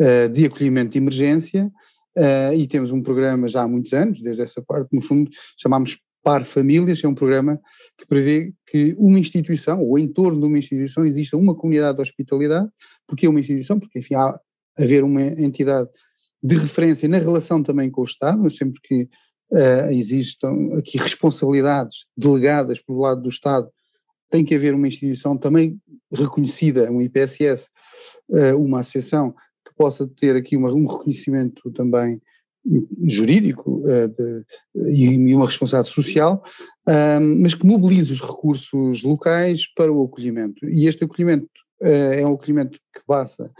uh, 0.00 0.28
de 0.30 0.46
acolhimento 0.46 0.92
de 0.92 0.98
emergência 0.98 1.70
uh, 2.16 2.54
e 2.54 2.66
temos 2.66 2.90
um 2.90 3.02
programa 3.02 3.48
já 3.48 3.62
há 3.62 3.68
muitos 3.68 3.92
anos, 3.92 4.22
desde 4.22 4.42
essa 4.42 4.62
parte, 4.62 4.88
no 4.92 5.02
fundo 5.02 5.30
chamamos 5.60 5.98
Par 6.28 6.44
Famílias, 6.44 7.02
é 7.02 7.08
um 7.08 7.14
programa 7.14 7.58
que 7.96 8.06
prevê 8.06 8.52
que 8.66 8.94
uma 8.98 9.18
instituição, 9.18 9.80
ou 9.80 9.98
em 9.98 10.06
torno 10.06 10.38
de 10.38 10.46
uma 10.46 10.58
instituição, 10.58 11.06
exista 11.06 11.38
uma 11.38 11.56
comunidade 11.56 11.96
de 11.96 12.02
hospitalidade, 12.02 12.68
porque 13.06 13.24
é 13.24 13.30
uma 13.30 13.40
instituição, 13.40 13.80
porque 13.80 13.98
enfim 13.98 14.14
há 14.14 14.38
haver 14.78 15.04
uma 15.04 15.22
entidade 15.22 15.88
de 16.42 16.54
referência 16.54 17.08
na 17.08 17.16
relação 17.16 17.62
também 17.62 17.90
com 17.90 18.02
o 18.02 18.04
Estado, 18.04 18.50
sempre 18.50 18.78
que 18.82 19.08
uh, 19.52 19.90
existam 19.90 20.52
aqui 20.76 20.98
responsabilidades 20.98 22.04
delegadas 22.14 22.78
pelo 22.78 23.00
lado 23.00 23.22
do 23.22 23.30
Estado 23.30 23.66
tem 24.30 24.44
que 24.44 24.54
haver 24.54 24.74
uma 24.74 24.86
instituição 24.86 25.34
também 25.34 25.80
reconhecida, 26.12 26.92
um 26.92 27.00
IPSS, 27.00 27.70
eh, 28.34 28.54
uma 28.54 28.80
associação 28.80 29.32
que 29.66 29.74
possa 29.74 30.06
ter 30.06 30.36
aqui 30.36 30.54
uma, 30.54 30.70
um 30.70 30.84
reconhecimento 30.84 31.72
também 31.72 32.20
jurídico 33.06 33.82
eh, 33.88 34.08
de, 34.08 34.44
e 34.90 35.34
uma 35.34 35.46
responsabilidade 35.46 35.94
social, 35.94 36.42
mas 37.40 37.54
que 37.54 37.66
mobilize 37.66 38.12
os 38.12 38.20
recursos 38.20 39.02
locais 39.02 39.70
para 39.74 39.92
o 39.92 40.02
acolhimento. 40.02 40.66
E 40.68 40.86
este 40.86 41.04
acolhimento 41.04 41.48
eh, 41.82 42.20
é 42.20 42.26
um 42.26 42.32
acolhimento 42.32 42.78
que 42.94 43.02
passa 43.06 43.50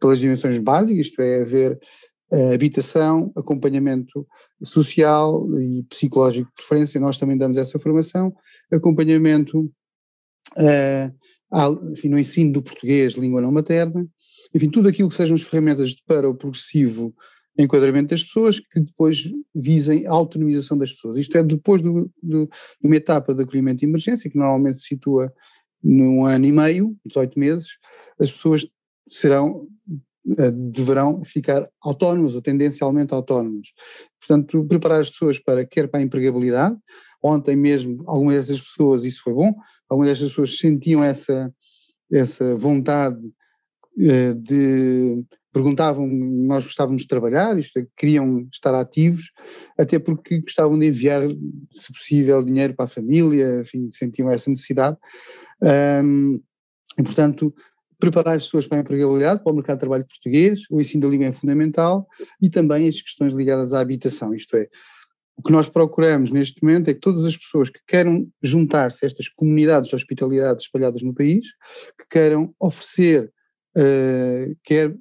pelas 0.00 0.18
dimensões 0.18 0.58
básicas, 0.58 1.06
isto 1.06 1.20
é, 1.20 1.40
haver 1.42 1.78
habitação, 2.54 3.32
acompanhamento 3.34 4.26
social 4.62 5.48
e 5.58 5.82
psicológico 5.84 6.46
de 6.48 6.54
preferência, 6.54 7.00
nós 7.00 7.18
também 7.18 7.38
damos 7.38 7.56
essa 7.56 7.78
formação, 7.78 8.34
acompanhamento 8.70 9.72
enfim, 11.92 12.08
no 12.08 12.18
ensino 12.18 12.52
do 12.52 12.62
português, 12.62 13.14
língua 13.14 13.40
não 13.40 13.50
materna, 13.50 14.06
enfim, 14.54 14.68
tudo 14.68 14.88
aquilo 14.88 15.08
que 15.08 15.14
sejam 15.14 15.34
as 15.34 15.42
ferramentas 15.42 15.94
para 16.06 16.28
o 16.28 16.34
progressivo 16.34 17.14
enquadramento 17.62 18.10
das 18.10 18.22
pessoas 18.22 18.60
que 18.60 18.80
depois 18.80 19.30
visem 19.54 20.06
a 20.06 20.12
autonomização 20.12 20.78
das 20.78 20.92
pessoas. 20.92 21.16
Isto 21.16 21.38
é 21.38 21.42
depois 21.42 21.82
do, 21.82 22.10
do, 22.22 22.46
de 22.46 22.86
uma 22.86 22.96
etapa 22.96 23.34
de 23.34 23.42
acolhimento 23.42 23.80
de 23.80 23.86
emergência, 23.86 24.30
que 24.30 24.38
normalmente 24.38 24.78
se 24.78 24.88
situa 24.88 25.32
num 25.82 26.24
ano 26.24 26.44
e 26.44 26.52
meio, 26.52 26.96
18 27.06 27.38
meses, 27.38 27.78
as 28.18 28.30
pessoas 28.30 28.66
serão 29.08 29.66
eh, 30.36 30.50
deverão 30.50 31.24
ficar 31.24 31.68
autónomas 31.82 32.34
ou 32.34 32.42
tendencialmente 32.42 33.14
autónomas. 33.14 33.68
Portanto, 34.20 34.64
preparar 34.66 35.00
as 35.00 35.10
pessoas 35.10 35.38
para, 35.38 35.64
quer 35.64 35.88
para 35.88 36.00
a 36.00 36.02
empregabilidade, 36.02 36.76
ontem 37.22 37.56
mesmo 37.56 38.02
algumas 38.06 38.34
dessas 38.34 38.60
pessoas, 38.60 39.04
isso 39.04 39.22
foi 39.22 39.32
bom, 39.32 39.54
algumas 39.88 40.10
dessas 40.10 40.28
pessoas 40.28 40.58
sentiam 40.58 41.02
essa, 41.02 41.50
essa 42.12 42.54
vontade 42.56 43.18
eh, 43.98 44.34
de, 44.34 45.24
perguntavam, 45.52 46.06
nós 46.06 46.64
gostávamos 46.64 47.02
de 47.02 47.08
trabalhar, 47.08 47.58
é, 47.58 47.62
queriam 47.96 48.46
estar 48.52 48.74
ativos, 48.74 49.32
até 49.78 49.98
porque 49.98 50.40
gostavam 50.40 50.78
de 50.78 50.86
enviar, 50.86 51.22
se 51.72 51.92
possível, 51.92 52.42
dinheiro 52.42 52.74
para 52.74 52.84
a 52.84 52.88
família, 52.88 53.60
enfim, 53.60 53.90
sentiam 53.90 54.30
essa 54.30 54.50
necessidade, 54.50 54.96
um, 56.02 56.40
e 56.98 57.02
portanto 57.02 57.54
preparar 57.98 58.36
as 58.36 58.44
pessoas 58.44 58.66
para 58.66 58.78
a 58.78 58.80
empregabilidade, 58.80 59.42
para 59.42 59.52
o 59.52 59.56
mercado 59.56 59.76
de 59.76 59.80
trabalho 59.80 60.06
português, 60.06 60.60
o 60.70 60.80
ensino 60.80 61.02
da 61.02 61.08
língua 61.08 61.26
é 61.26 61.32
fundamental 61.32 62.06
e 62.40 62.48
também 62.48 62.88
as 62.88 63.02
questões 63.02 63.32
ligadas 63.32 63.72
à 63.72 63.80
habitação, 63.80 64.32
isto 64.32 64.56
é, 64.56 64.68
o 65.36 65.42
que 65.42 65.52
nós 65.52 65.68
procuramos 65.68 66.32
neste 66.32 66.62
momento 66.62 66.88
é 66.88 66.94
que 66.94 67.00
todas 67.00 67.24
as 67.24 67.36
pessoas 67.36 67.70
que 67.70 67.78
queiram 67.86 68.28
juntar-se 68.42 69.04
a 69.04 69.06
estas 69.06 69.28
comunidades 69.28 69.88
de 69.88 69.94
hospitalidade 69.94 70.62
espalhadas 70.62 71.02
no 71.02 71.14
país, 71.14 71.46
que 71.96 72.08
queiram 72.10 72.52
oferecer 72.58 73.32
uh, 73.76 74.56
quer 74.64 74.92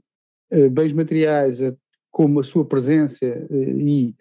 bens 0.72 0.94
materiais, 0.94 1.62
uh, 1.62 1.78
como 2.12 2.40
a 2.40 2.44
sua 2.44 2.66
presença 2.66 3.26
e 3.52 4.16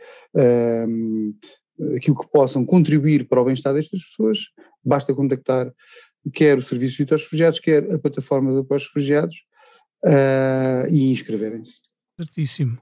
aquilo 1.97 2.17
que 2.17 2.29
possam 2.31 2.65
contribuir 2.65 3.27
para 3.27 3.41
o 3.41 3.45
bem-estar 3.45 3.73
destas 3.73 4.05
pessoas, 4.05 4.39
basta 4.85 5.15
contactar 5.15 5.73
quer 6.33 6.59
o 6.59 6.63
Serviço 6.63 7.05
de 7.05 7.15
Refugiados, 7.15 7.61
quer 7.61 7.93
a 7.93 7.99
plataforma 7.99 8.53
de 8.53 8.61
apoios 8.61 8.85
refugiados 8.87 9.37
uh, 10.05 10.89
e 10.91 11.11
inscreverem-se. 11.11 11.81
Certíssimo. 12.19 12.79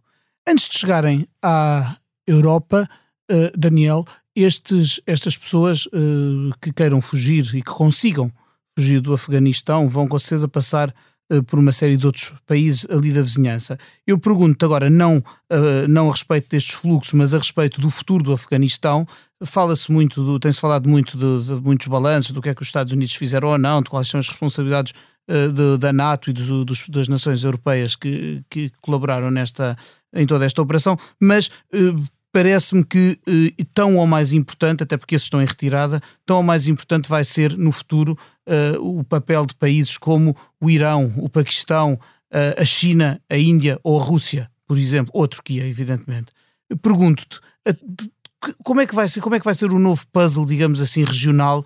Antes 0.48 0.68
de 0.68 0.78
chegarem 0.78 1.26
à 1.42 1.96
Europa, 2.26 2.88
uh, 3.30 3.58
Daniel, 3.58 4.04
estes, 4.34 5.00
estas 5.06 5.36
pessoas 5.36 5.86
uh, 5.86 6.52
que 6.60 6.72
queiram 6.72 7.00
fugir 7.00 7.44
e 7.54 7.62
que 7.62 7.70
consigam 7.70 8.30
fugir 8.76 9.00
do 9.00 9.14
Afeganistão 9.14 9.88
vão 9.88 10.08
com 10.08 10.18
certeza 10.18 10.48
passar 10.48 10.94
por 11.46 11.58
uma 11.58 11.72
série 11.72 11.96
de 11.96 12.06
outros 12.06 12.34
países 12.46 12.86
ali 12.90 13.10
da 13.12 13.22
vizinhança. 13.22 13.78
Eu 14.06 14.18
pergunto 14.18 14.64
agora, 14.64 14.90
não, 14.90 15.24
não 15.88 16.08
a 16.08 16.12
respeito 16.12 16.50
destes 16.50 16.74
fluxos, 16.74 17.14
mas 17.14 17.32
a 17.32 17.38
respeito 17.38 17.80
do 17.80 17.88
futuro 17.88 18.22
do 18.22 18.32
Afeganistão, 18.32 19.06
fala-se 19.44 19.90
muito, 19.90 20.38
tem-se 20.38 20.60
falado 20.60 20.88
muito 20.88 21.16
de, 21.16 21.46
de, 21.46 21.60
muitos 21.60 21.86
balanços, 21.86 22.32
do 22.32 22.42
que 22.42 22.48
é 22.48 22.54
que 22.54 22.62
os 22.62 22.68
Estados 22.68 22.92
Unidos 22.92 23.14
fizeram 23.14 23.48
ou 23.48 23.58
não, 23.58 23.82
de 23.82 23.90
quais 23.90 24.08
são 24.08 24.20
as 24.20 24.28
responsabilidades 24.28 24.92
uh, 25.30 25.52
de, 25.52 25.78
da 25.78 25.92
NATO 25.92 26.30
e 26.30 26.32
dos, 26.32 26.64
dos, 26.64 26.88
das 26.88 27.08
nações 27.08 27.44
europeias 27.44 27.96
que, 27.96 28.42
que 28.48 28.70
colaboraram 28.80 29.30
nesta, 29.30 29.76
em 30.14 30.26
toda 30.26 30.44
esta 30.44 30.62
operação, 30.62 30.96
mas 31.20 31.50
parece-me 32.34 32.84
que 32.84 33.16
uh, 33.28 33.64
tão 33.72 33.96
ou 33.96 34.08
mais 34.08 34.32
importante, 34.32 34.82
até 34.82 34.96
porque 34.96 35.14
esses 35.14 35.26
estão 35.26 35.40
em 35.40 35.46
retirada, 35.46 36.00
tão 36.26 36.38
ou 36.38 36.42
mais 36.42 36.66
importante 36.66 37.08
vai 37.08 37.24
ser 37.24 37.56
no 37.56 37.70
futuro 37.70 38.18
o 38.80 39.02
papel 39.04 39.46
de 39.46 39.54
países 39.54 39.96
como 39.96 40.36
o 40.60 40.68
Irão, 40.68 41.14
o 41.16 41.30
Paquistão, 41.30 41.98
a 42.58 42.64
China, 42.66 43.18
a 43.30 43.38
Índia 43.38 43.80
ou 43.82 43.98
a 43.98 44.04
Rússia, 44.04 44.50
por 44.66 44.76
exemplo, 44.76 45.10
ou 45.14 45.24
a 45.24 45.28
Turquia, 45.28 45.66
evidentemente. 45.66 46.26
Pergunto-te, 46.82 47.40
como 48.62 48.82
é 48.82 48.86
que 48.86 48.94
vai 48.94 49.08
ser, 49.08 49.22
como 49.22 49.34
é 49.34 49.38
que 49.38 49.46
vai 49.46 49.54
ser 49.54 49.72
o 49.72 49.78
novo 49.78 50.04
puzzle, 50.12 50.44
digamos 50.44 50.78
assim, 50.78 51.04
regional, 51.04 51.64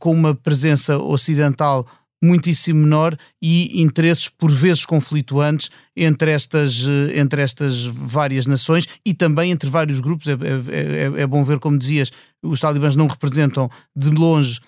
com 0.00 0.10
uma 0.10 0.34
presença 0.34 0.98
ocidental 0.98 1.86
muitíssimo 2.22 2.80
menor 2.80 3.16
e 3.40 3.80
interesses 3.80 4.28
por 4.28 4.50
vezes 4.50 4.84
conflituantes 4.84 5.70
entre 5.96 6.30
estas, 6.30 6.86
uh, 6.86 7.10
entre 7.14 7.42
estas 7.42 7.86
várias 7.86 8.46
nações 8.46 8.86
e 9.04 9.14
também 9.14 9.50
entre 9.50 9.70
vários 9.70 10.00
grupos. 10.00 10.26
É, 10.26 10.32
é, 10.32 11.18
é, 11.18 11.22
é 11.22 11.26
bom 11.26 11.42
ver, 11.42 11.58
como 11.58 11.78
dizias, 11.78 12.10
os 12.42 12.60
talibãs 12.60 12.96
não 12.96 13.06
representam 13.06 13.70
de 13.96 14.10
longe 14.10 14.60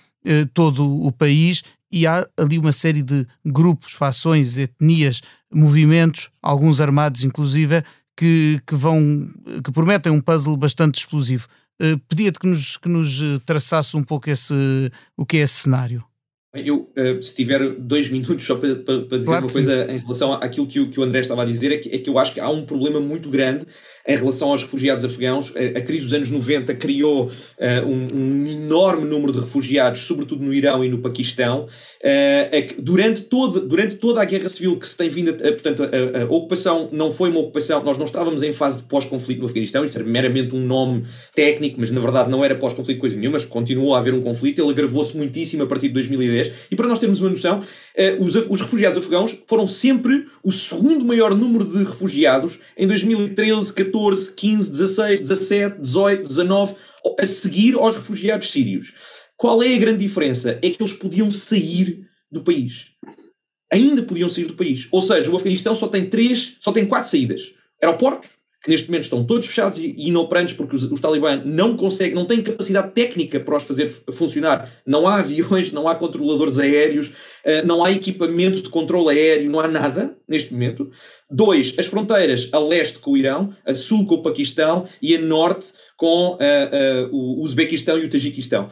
todo 0.54 1.04
o 1.04 1.10
país 1.10 1.64
e 1.90 2.06
há 2.06 2.26
ali 2.36 2.58
uma 2.58 2.72
série 2.72 3.02
de 3.02 3.26
grupos, 3.44 3.92
fações, 3.92 4.56
etnias, 4.56 5.20
movimentos, 5.52 6.30
alguns 6.40 6.80
armados 6.80 7.22
inclusive, 7.22 7.82
que, 8.16 8.60
que 8.66 8.74
vão 8.74 9.30
que 9.62 9.70
prometem 9.70 10.10
um 10.10 10.20
puzzle 10.20 10.56
bastante 10.56 10.98
explosivo. 10.98 11.46
Uh, 11.80 11.98
Pedia-te 12.08 12.38
que 12.38 12.46
nos, 12.46 12.76
que 12.76 12.88
nos 12.88 13.20
eh, 13.20 13.38
traçasse 13.44 13.96
um 13.96 14.04
pouco 14.04 14.30
esse, 14.30 14.54
o 15.16 15.26
que 15.26 15.38
é 15.38 15.40
esse 15.40 15.54
cenário. 15.54 16.04
Eu, 16.54 16.90
uh, 16.98 17.22
se 17.22 17.34
tiver 17.34 17.66
dois 17.78 18.10
minutos 18.10 18.44
só 18.44 18.56
para, 18.56 18.76
para, 18.76 19.02
para 19.02 19.18
dizer 19.18 19.30
claro 19.30 19.46
uma 19.46 19.52
coisa 19.52 19.86
sim. 19.86 19.92
em 19.94 19.98
relação 19.98 20.34
àquilo 20.34 20.66
que, 20.66 20.86
que 20.86 21.00
o 21.00 21.02
André 21.02 21.20
estava 21.20 21.42
a 21.42 21.44
dizer, 21.46 21.72
é 21.72 21.78
que, 21.78 21.94
é 21.94 21.96
que 21.96 22.10
eu 22.10 22.18
acho 22.18 22.34
que 22.34 22.40
há 22.40 22.48
um 22.50 22.62
problema 22.66 23.00
muito 23.00 23.30
grande 23.30 23.64
em 24.06 24.16
relação 24.16 24.50
aos 24.50 24.62
refugiados 24.62 25.02
afegãos. 25.04 25.54
A, 25.56 25.78
a 25.78 25.80
crise 25.80 26.04
dos 26.04 26.12
anos 26.12 26.28
90 26.28 26.74
criou 26.74 27.26
uh, 27.26 27.86
um, 27.86 28.06
um, 28.12 28.46
enorme 28.46 29.06
número 29.06 29.32
de 29.32 29.40
refugiados, 29.40 30.02
sobretudo 30.02 30.44
no 30.44 30.52
Irão 30.52 30.84
e 30.84 30.90
no 30.90 30.98
Paquistão. 30.98 31.66
Uh, 32.02 32.82
durante, 32.82 33.22
toda, 33.22 33.60
durante 33.60 33.96
toda 33.96 34.20
a 34.20 34.24
guerra 34.24 34.48
civil 34.48 34.76
que 34.76 34.86
se 34.86 34.96
tem 34.96 35.08
vindo, 35.08 35.30
a, 35.30 35.52
portanto, 35.52 35.84
a, 35.84 36.22
a, 36.22 36.24
ocupação 36.24 36.90
não 36.92 37.10
foi 37.10 37.30
uma 37.30 37.40
ocupação, 37.40 37.82
nós 37.82 37.96
não 37.96 38.04
estávamos 38.04 38.42
em 38.42 38.52
fase 38.52 38.78
de 38.78 38.84
pós-conflito 38.84 39.40
no 39.40 39.46
Afeganistão, 39.46 39.84
isso 39.84 39.96
era 39.96 40.06
meramente 40.06 40.54
um 40.54 40.60
nome 40.60 41.04
técnico, 41.34 41.76
mas 41.78 41.90
na 41.90 42.00
verdade 42.00 42.28
não 42.28 42.44
era 42.44 42.54
pós-conflito 42.54 43.00
coisa 43.00 43.16
nenhuma, 43.16 43.34
mas 43.34 43.44
continuou 43.44 43.94
a 43.94 43.98
haver 43.98 44.12
um 44.12 44.20
conflito, 44.20 44.60
ele 44.60 44.70
agravou-se 44.70 45.16
muitíssimo 45.16 45.62
a 45.62 45.66
partir 45.66 45.88
de 45.88 45.94
2010. 45.94 46.41
E 46.70 46.76
para 46.76 46.88
nós 46.88 46.98
termos 46.98 47.20
uma 47.20 47.30
noção, 47.30 47.60
uh, 47.60 48.24
os, 48.24 48.34
os 48.34 48.60
refugiados 48.60 48.98
afegãos 48.98 49.36
foram 49.46 49.66
sempre 49.66 50.26
o 50.42 50.50
segundo 50.50 51.04
maior 51.04 51.34
número 51.34 51.64
de 51.64 51.84
refugiados 51.84 52.58
em 52.76 52.86
2013, 52.86 53.72
14, 53.72 53.92
14, 53.92 54.32
15, 54.34 54.70
16, 54.70 55.20
17, 55.20 55.80
18, 55.80 56.28
19, 56.28 56.74
a 57.18 57.26
seguir 57.26 57.74
aos 57.74 57.94
refugiados 57.94 58.50
sírios. 58.50 58.92
Qual 59.36 59.62
é 59.62 59.74
a 59.74 59.78
grande 59.78 60.04
diferença? 60.06 60.58
É 60.62 60.70
que 60.70 60.80
eles 60.80 60.92
podiam 60.92 61.30
sair 61.30 62.06
do 62.30 62.42
país. 62.42 62.86
Ainda 63.72 64.02
podiam 64.02 64.28
sair 64.28 64.46
do 64.46 64.54
país. 64.54 64.86
Ou 64.90 65.02
seja, 65.02 65.30
o 65.30 65.36
Afeganistão 65.36 65.74
só 65.74 65.88
tem 65.88 66.08
três, 66.08 66.56
só 66.60 66.72
tem 66.72 66.86
quatro 66.86 67.10
saídas. 67.10 67.54
Aeroportos, 67.82 68.30
que 68.62 68.70
neste 68.70 68.88
momento 68.88 69.02
estão 69.02 69.24
todos 69.24 69.48
fechados 69.48 69.78
e 69.80 69.94
inoperantes 69.98 70.54
porque 70.54 70.76
os, 70.76 70.84
os 70.84 71.00
talibãs 71.00 71.42
não 71.44 71.76
conseguem, 71.76 72.14
não 72.14 72.24
têm 72.24 72.40
capacidade 72.40 72.92
técnica 72.92 73.40
para 73.40 73.56
os 73.56 73.64
fazer 73.64 73.88
funcionar. 74.12 74.70
Não 74.86 75.08
há 75.08 75.16
aviões, 75.16 75.72
não 75.72 75.88
há 75.88 75.96
controladores 75.96 76.60
aéreos, 76.60 77.08
uh, 77.08 77.66
não 77.66 77.84
há 77.84 77.90
equipamento 77.90 78.62
de 78.62 78.70
controle 78.70 79.18
aéreo, 79.18 79.50
não 79.50 79.58
há 79.58 79.66
nada 79.66 80.16
neste 80.28 80.52
momento. 80.52 80.88
Dois, 81.28 81.74
as 81.76 81.86
fronteiras 81.86 82.48
a 82.52 82.58
leste 82.60 83.00
com 83.00 83.12
o 83.12 83.16
Irão, 83.16 83.52
a 83.66 83.74
sul 83.74 84.06
com 84.06 84.16
o 84.16 84.22
Paquistão 84.22 84.84
e 85.00 85.16
a 85.16 85.20
norte 85.20 85.72
com 85.96 86.34
uh, 86.34 86.36
uh, 86.36 87.08
o 87.10 87.42
Uzbequistão 87.42 87.98
e 87.98 88.04
o 88.04 88.10
Tajiquistão. 88.10 88.68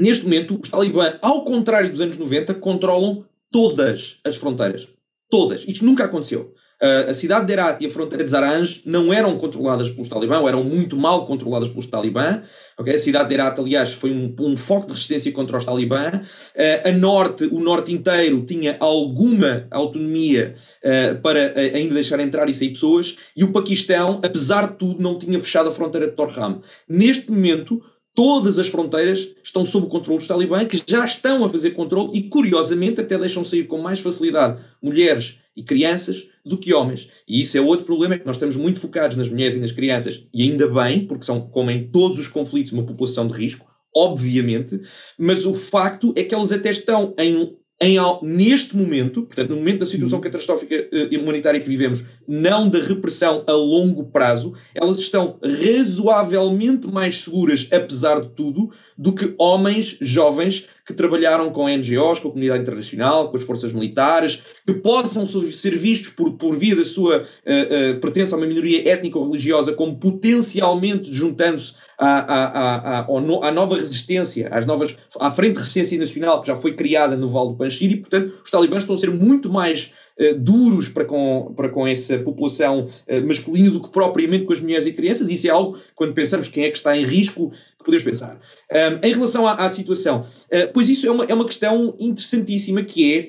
neste 0.00 0.24
momento, 0.24 0.58
os 0.62 0.70
talibãs, 0.70 1.16
ao 1.20 1.44
contrário 1.44 1.90
dos 1.90 2.00
anos 2.00 2.16
90, 2.16 2.54
controlam 2.54 3.26
todas 3.52 4.18
as 4.24 4.36
fronteiras. 4.36 4.88
Todas. 5.28 5.64
Isto 5.68 5.84
nunca 5.84 6.04
aconteceu. 6.04 6.54
Uh, 6.82 7.08
a 7.08 7.14
cidade 7.14 7.46
de 7.46 7.52
Herat 7.54 7.82
e 7.82 7.86
a 7.86 7.90
fronteira 7.90 8.22
de 8.22 8.28
Zaranj 8.28 8.82
não 8.84 9.12
eram 9.12 9.38
controladas 9.38 9.88
pelos 9.88 10.08
talibã, 10.08 10.40
ou 10.40 10.48
eram 10.48 10.62
muito 10.62 10.96
mal 10.96 11.24
controladas 11.24 11.68
pelos 11.68 11.86
talibã. 11.86 12.42
Okay? 12.78 12.94
A 12.94 12.98
cidade 12.98 13.28
de 13.28 13.34
Herat, 13.34 13.58
aliás, 13.58 13.94
foi 13.94 14.10
um, 14.12 14.34
um 14.40 14.56
foco 14.56 14.86
de 14.86 14.92
resistência 14.92 15.32
contra 15.32 15.56
os 15.56 15.64
talibã. 15.64 16.20
Uh, 16.54 16.88
a 16.88 16.92
norte, 16.92 17.44
o 17.44 17.60
norte 17.60 17.92
inteiro, 17.92 18.44
tinha 18.44 18.76
alguma 18.78 19.66
autonomia 19.70 20.54
uh, 20.84 21.20
para 21.22 21.54
ainda 21.58 21.94
deixar 21.94 22.20
entrar 22.20 22.48
e 22.48 22.54
sair 22.54 22.70
pessoas, 22.70 23.16
e 23.36 23.42
o 23.42 23.52
Paquistão, 23.52 24.20
apesar 24.22 24.68
de 24.68 24.78
tudo, 24.78 25.02
não 25.02 25.18
tinha 25.18 25.40
fechado 25.40 25.70
a 25.70 25.72
fronteira 25.72 26.08
de 26.08 26.12
Torham. 26.12 26.60
Neste 26.88 27.30
momento, 27.30 27.82
todas 28.16 28.58
as 28.58 28.66
fronteiras 28.66 29.28
estão 29.44 29.64
sob 29.64 29.86
o 29.86 29.88
controle 29.90 30.18
dos 30.18 30.26
talibã, 30.26 30.64
que 30.64 30.82
já 30.84 31.04
estão 31.04 31.44
a 31.44 31.48
fazer 31.48 31.72
controle 31.72 32.10
e, 32.14 32.22
curiosamente, 32.22 33.00
até 33.00 33.16
deixam 33.18 33.44
sair 33.44 33.64
com 33.64 33.78
mais 33.78 34.00
facilidade 34.00 34.58
mulheres 34.82 35.38
e 35.54 35.62
crianças 35.62 36.28
do 36.44 36.56
que 36.56 36.72
homens. 36.72 37.08
E 37.28 37.40
isso 37.40 37.56
é 37.58 37.60
outro 37.60 37.84
problema, 37.84 38.14
é 38.14 38.18
que 38.18 38.26
nós 38.26 38.36
estamos 38.36 38.56
muito 38.56 38.80
focados 38.80 39.16
nas 39.16 39.28
mulheres 39.28 39.54
e 39.54 39.60
nas 39.60 39.70
crianças, 39.70 40.26
e 40.32 40.42
ainda 40.42 40.66
bem, 40.66 41.06
porque 41.06 41.24
são, 41.24 41.42
como 41.42 41.70
em 41.70 41.88
todos 41.88 42.18
os 42.18 42.26
conflitos, 42.26 42.72
uma 42.72 42.84
população 42.84 43.26
de 43.26 43.34
risco, 43.34 43.66
obviamente, 43.94 44.80
mas 45.18 45.44
o 45.44 45.54
facto 45.54 46.12
é 46.16 46.24
que 46.24 46.34
elas 46.34 46.52
até 46.52 46.70
estão 46.70 47.14
em 47.18 47.56
em, 47.80 47.98
neste 48.22 48.76
momento, 48.76 49.22
portanto, 49.22 49.50
no 49.50 49.56
momento 49.56 49.80
da 49.80 49.86
situação 49.86 50.18
uhum. 50.18 50.22
catastrófica 50.22 50.88
uh, 50.92 51.20
humanitária 51.20 51.60
que 51.60 51.68
vivemos, 51.68 52.04
não 52.26 52.68
da 52.68 52.78
repressão 52.80 53.44
a 53.46 53.52
longo 53.52 54.04
prazo, 54.04 54.54
elas 54.74 54.98
estão 54.98 55.38
razoavelmente 55.42 56.86
mais 56.86 57.20
seguras, 57.20 57.68
apesar 57.70 58.20
de 58.20 58.28
tudo, 58.30 58.70
do 58.96 59.12
que 59.12 59.34
homens 59.38 59.98
jovens 60.00 60.66
que 60.86 60.94
trabalharam 60.94 61.50
com 61.50 61.68
NGOs, 61.68 62.20
com 62.20 62.28
a 62.28 62.30
comunidade 62.30 62.62
internacional, 62.62 63.28
com 63.28 63.36
as 63.36 63.42
forças 63.42 63.72
militares, 63.72 64.42
que 64.64 64.72
possam 64.72 65.26
ser 65.28 65.76
vistos 65.76 66.10
por, 66.10 66.34
por 66.34 66.54
via 66.54 66.76
da 66.76 66.84
sua 66.84 67.18
uh, 67.18 67.22
uh, 67.22 68.00
pertença 68.00 68.36
a 68.36 68.38
uma 68.38 68.46
minoria 68.46 68.88
étnica 68.88 69.18
ou 69.18 69.26
religiosa 69.26 69.72
como 69.72 69.96
potencialmente 69.96 71.12
juntando-se 71.12 71.74
à, 71.98 72.18
à, 72.18 73.00
à, 73.00 73.48
à, 73.48 73.52
nova 73.52 73.74
resistência, 73.74 74.48
às 74.52 74.64
novas, 74.64 74.96
à 75.18 75.30
frente 75.30 75.54
de 75.54 75.58
resistência 75.58 75.98
nacional 75.98 76.40
que 76.40 76.46
já 76.46 76.54
foi 76.54 76.74
criada 76.74 77.16
no 77.16 77.28
Vale 77.28 77.48
do 77.48 77.56
Panjshir 77.56 77.90
e, 77.90 77.96
portanto, 77.96 78.32
os 78.44 78.50
talibãs 78.50 78.82
estão 78.84 78.94
a 78.94 78.98
ser 78.98 79.10
muito 79.10 79.50
mais 79.50 79.92
duros 80.38 80.88
para 80.88 81.04
com, 81.04 81.52
para 81.54 81.68
com 81.68 81.86
essa 81.86 82.18
população 82.18 82.86
uh, 82.86 83.26
masculina 83.26 83.70
do 83.70 83.80
que 83.80 83.90
propriamente 83.90 84.44
com 84.44 84.52
as 84.52 84.60
mulheres 84.60 84.86
e 84.86 84.92
crianças. 84.92 85.28
Isso 85.28 85.46
é 85.46 85.50
algo, 85.50 85.78
quando 85.94 86.14
pensamos 86.14 86.48
quem 86.48 86.64
é 86.64 86.70
que 86.70 86.76
está 86.76 86.96
em 86.96 87.04
risco, 87.04 87.50
que 87.50 87.84
podemos 87.84 88.02
pensar. 88.02 88.40
Um, 88.72 89.06
em 89.06 89.12
relação 89.12 89.46
à, 89.46 89.64
à 89.64 89.68
situação, 89.68 90.20
uh, 90.20 90.72
pois 90.72 90.88
isso 90.88 91.06
é 91.06 91.10
uma, 91.10 91.24
é 91.24 91.34
uma 91.34 91.44
questão 91.44 91.94
interessantíssima 91.98 92.82
que 92.82 93.14
é 93.14 93.28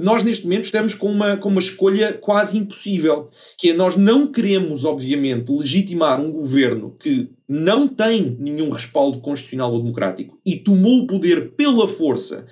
nós 0.00 0.24
neste 0.24 0.42
momento 0.46 0.64
estamos 0.64 0.92
com 0.92 1.08
uma, 1.08 1.36
com 1.36 1.48
uma 1.48 1.60
escolha 1.60 2.12
quase 2.14 2.58
impossível, 2.58 3.30
que 3.56 3.70
é 3.70 3.72
nós 3.72 3.96
não 3.96 4.26
queremos, 4.26 4.84
obviamente, 4.84 5.52
legitimar 5.52 6.20
um 6.20 6.32
governo 6.32 6.96
que 6.98 7.30
não 7.48 7.86
tem 7.86 8.36
nenhum 8.40 8.68
respaldo 8.68 9.20
constitucional 9.20 9.72
ou 9.72 9.78
democrático 9.80 10.36
e 10.44 10.56
tomou 10.56 11.02
o 11.02 11.06
poder 11.06 11.52
pela 11.52 11.86
força 11.86 12.44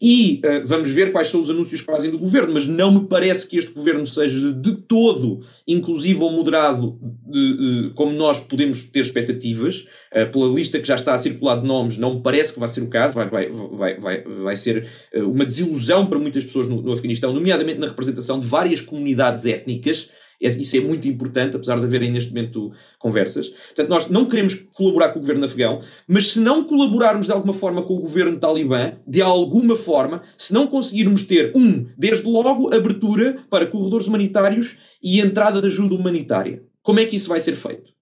e 0.00 0.40
uh, 0.44 0.66
vamos 0.66 0.90
ver 0.90 1.12
quais 1.12 1.28
são 1.28 1.42
os 1.42 1.50
anúncios 1.50 1.80
que 1.80 1.86
fazem 1.86 2.10
do 2.10 2.18
governo, 2.18 2.54
mas 2.54 2.66
não 2.66 2.90
me 2.90 3.06
parece 3.06 3.46
que 3.46 3.58
este 3.58 3.72
governo 3.72 4.06
seja 4.06 4.52
de 4.52 4.72
todo 4.72 5.40
inclusivo 5.68 6.24
ou 6.24 6.32
moderado, 6.32 6.98
de, 7.26 7.92
como 7.94 8.12
nós 8.12 8.40
podemos 8.40 8.84
ter 8.84 9.00
expectativas. 9.00 9.86
Uh, 10.10 10.30
pela 10.32 10.48
lista 10.48 10.78
que 10.80 10.88
já 10.88 10.94
está 10.94 11.14
a 11.14 11.18
circular 11.18 11.60
de 11.60 11.66
nomes, 11.66 11.98
não 11.98 12.14
me 12.14 12.20
parece 12.22 12.54
que 12.54 12.58
vai 12.58 12.68
ser 12.68 12.80
o 12.80 12.88
caso, 12.88 13.14
vai, 13.14 13.28
vai, 13.28 13.50
vai, 13.50 14.00
vai, 14.00 14.22
vai 14.22 14.56
ser 14.56 14.88
uma 15.14 15.44
desilusão 15.44 16.06
para 16.06 16.18
muitas 16.18 16.44
pessoas 16.44 16.66
no, 16.66 16.80
no 16.80 16.92
Afeganistão, 16.92 17.32
nomeadamente 17.32 17.78
na 17.78 17.86
representação 17.86 18.40
de 18.40 18.46
várias 18.46 18.80
comunidades 18.80 19.44
étnicas 19.44 20.08
isso 20.40 20.76
é 20.76 20.80
muito 20.80 21.06
importante, 21.06 21.56
apesar 21.56 21.78
de 21.78 21.84
haverem 21.84 22.10
neste 22.10 22.32
momento 22.32 22.72
conversas. 22.98 23.48
Portanto, 23.48 23.88
nós 23.88 24.08
não 24.08 24.24
queremos 24.24 24.54
colaborar 24.54 25.10
com 25.10 25.18
o 25.18 25.22
governo 25.22 25.44
afegão, 25.44 25.80
mas 26.08 26.32
se 26.32 26.40
não 26.40 26.64
colaborarmos 26.64 27.26
de 27.26 27.32
alguma 27.32 27.52
forma 27.52 27.82
com 27.82 27.94
o 27.94 28.00
governo 28.00 28.38
talibã, 28.38 28.92
de 29.06 29.20
alguma 29.20 29.76
forma, 29.76 30.22
se 30.38 30.54
não 30.54 30.66
conseguirmos 30.66 31.24
ter, 31.24 31.52
um, 31.54 31.86
desde 31.96 32.26
logo, 32.26 32.74
abertura 32.74 33.38
para 33.50 33.66
corredores 33.66 34.06
humanitários 34.06 34.76
e 35.02 35.20
entrada 35.20 35.60
de 35.60 35.66
ajuda 35.66 35.94
humanitária, 35.94 36.62
como 36.82 37.00
é 37.00 37.04
que 37.04 37.16
isso 37.16 37.28
vai 37.28 37.40
ser 37.40 37.54
feito? 37.54 37.92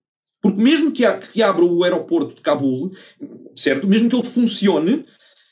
Porque 0.40 0.62
mesmo 0.62 0.92
que, 0.92 1.04
que 1.32 1.42
abra 1.42 1.64
o 1.64 1.82
aeroporto 1.82 2.36
de 2.36 2.42
Cabul, 2.42 2.92
certo? 3.56 3.88
Mesmo 3.88 4.08
que 4.08 4.14
ele 4.14 4.24
funcione, 4.24 5.04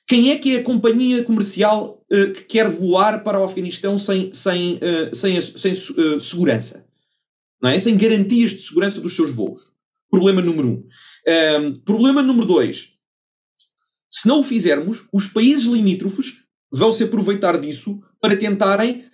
quem 0.07 0.31
é 0.31 0.39
que 0.39 0.57
é 0.57 0.61
a 0.61 0.63
companhia 0.63 1.25
comercial 1.25 2.05
uh, 2.13 2.33
que 2.33 2.45
quer 2.45 2.69
voar 2.69 3.25
para 3.25 3.41
o 3.41 3.45
Afeganistão 3.45 3.99
sem, 3.99 4.33
sem, 4.33 4.77
uh, 4.77 5.15
sem, 5.15 5.41
sem 5.41 5.73
uh, 5.73 6.21
segurança? 6.21 6.87
Não 7.61 7.71
é? 7.71 7.79
Sem 7.79 7.97
garantias 7.97 8.53
de 8.53 8.61
segurança 8.61 9.01
dos 9.01 9.17
seus 9.17 9.33
voos. 9.33 9.61
Problema 10.09 10.41
número 10.41 10.69
um. 10.69 10.73
um. 10.73 10.85
Ehm, 11.27 11.73
problema 11.85 12.23
número 12.23 12.47
dois. 12.47 12.93
Se 14.09 14.29
não 14.29 14.39
o 14.39 14.43
fizermos, 14.43 15.09
os 15.13 15.27
países 15.27 15.65
limítrofes 15.65 16.35
vão 16.71 16.93
se 16.93 17.03
aproveitar 17.03 17.59
disso 17.59 18.01
para 18.21 18.37
tentarem 18.37 19.05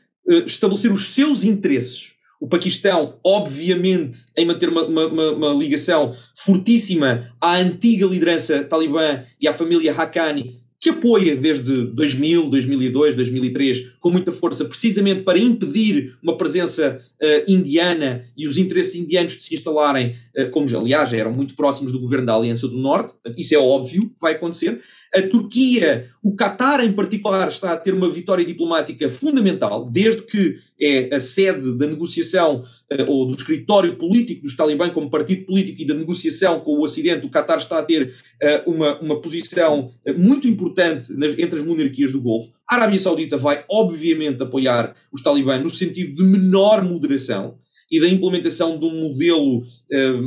estabelecer 0.44 0.92
os 0.92 1.08
seus 1.08 1.44
interesses. 1.44 2.12
O 2.40 2.48
Paquistão, 2.48 3.18
obviamente, 3.24 4.18
em 4.36 4.44
manter 4.44 4.68
uma, 4.68 4.82
uma, 4.82 5.30
uma, 5.30 5.54
ligação 5.54 6.12
fortíssima 6.36 7.32
à 7.40 7.56
antiga 7.56 8.06
liderança 8.06 8.64
talibã 8.64 9.24
e 9.40 9.48
à 9.48 9.52
família 9.52 9.94
Haqqani, 9.94 10.61
que 10.82 10.90
apoia 10.90 11.36
desde 11.36 11.86
2000, 11.86 12.50
2002, 12.50 13.14
2003 13.14 13.92
com 14.00 14.10
muita 14.10 14.32
força, 14.32 14.64
precisamente 14.64 15.22
para 15.22 15.38
impedir 15.38 16.16
uma 16.20 16.36
presença 16.36 17.00
uh, 17.22 17.50
indiana 17.50 18.24
e 18.36 18.48
os 18.48 18.58
interesses 18.58 18.96
indianos 18.96 19.34
de 19.34 19.44
se 19.44 19.54
instalarem, 19.54 20.16
uh, 20.36 20.50
como 20.50 20.66
aliás 20.76 21.12
eram 21.12 21.32
muito 21.32 21.54
próximos 21.54 21.92
do 21.92 22.00
governo 22.00 22.26
da 22.26 22.34
Aliança 22.34 22.66
do 22.66 22.76
Norte, 22.76 23.14
isso 23.38 23.54
é 23.54 23.58
óbvio 23.58 24.08
que 24.08 24.16
vai 24.20 24.32
acontecer. 24.32 24.80
A 25.14 25.22
Turquia, 25.22 26.08
o 26.20 26.34
Qatar 26.34 26.84
em 26.84 26.92
particular, 26.92 27.46
está 27.46 27.74
a 27.74 27.76
ter 27.76 27.94
uma 27.94 28.10
vitória 28.10 28.44
diplomática 28.44 29.08
fundamental, 29.08 29.88
desde 29.88 30.22
que 30.22 30.58
é 30.82 31.14
a 31.14 31.20
sede 31.20 31.78
da 31.78 31.86
negociação 31.86 32.64
uh, 32.92 33.10
ou 33.10 33.26
do 33.26 33.36
escritório 33.36 33.96
político 33.96 34.42
dos 34.42 34.56
Talibã 34.56 34.90
como 34.90 35.08
partido 35.08 35.46
político 35.46 35.80
e 35.80 35.86
da 35.86 35.94
negociação 35.94 36.58
com 36.58 36.72
o 36.72 36.82
Ocidente, 36.82 37.24
o 37.24 37.30
Qatar 37.30 37.58
está 37.58 37.78
a 37.78 37.82
ter 37.82 38.08
uh, 38.08 38.70
uma, 38.70 39.00
uma 39.00 39.20
posição 39.20 39.92
uh, 40.06 40.18
muito 40.18 40.48
importante 40.48 41.12
nas, 41.12 41.38
entre 41.38 41.60
as 41.60 41.64
monarquias 41.64 42.10
do 42.10 42.20
Golfo. 42.20 42.52
A 42.68 42.74
Arábia 42.74 42.98
Saudita 42.98 43.36
vai, 43.36 43.64
obviamente, 43.70 44.42
apoiar 44.42 44.96
os 45.12 45.22
Talibã 45.22 45.58
no 45.58 45.70
sentido 45.70 46.16
de 46.16 46.24
menor 46.24 46.82
moderação 46.82 47.58
e 47.90 48.00
da 48.00 48.08
implementação 48.08 48.78
de 48.78 48.86
um 48.86 49.02
modelo 49.02 49.62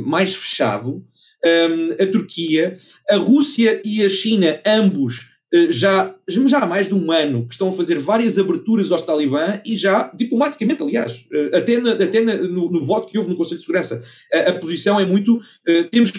mais 0.04 0.32
fechado. 0.36 1.04
Um, 1.44 2.02
a 2.02 2.06
Turquia, 2.06 2.76
a 3.10 3.16
Rússia 3.16 3.82
e 3.84 4.04
a 4.04 4.08
China, 4.08 4.60
ambos 4.64 5.20
eh, 5.20 5.35
já, 5.70 6.14
já 6.28 6.58
há 6.58 6.66
mais 6.66 6.88
de 6.88 6.94
um 6.94 7.10
ano 7.12 7.46
que 7.46 7.54
estão 7.54 7.68
a 7.68 7.72
fazer 7.72 7.98
várias 7.98 8.38
aberturas 8.38 8.90
aos 8.90 9.02
talibã 9.02 9.60
e 9.64 9.76
já, 9.76 10.10
diplomaticamente, 10.14 10.82
aliás, 10.82 11.24
eh, 11.32 11.58
até, 11.58 11.80
na, 11.80 11.92
até 11.92 12.20
na, 12.20 12.34
no, 12.34 12.70
no, 12.70 12.82
voto 12.82 13.06
que 13.06 13.16
houve 13.16 13.30
no 13.30 13.36
Conselho 13.36 13.58
de 13.58 13.66
Segurança, 13.66 14.02
a, 14.32 14.50
a 14.50 14.58
posição 14.58 14.98
é 14.98 15.04
muito, 15.04 15.40
temos, 15.90 16.12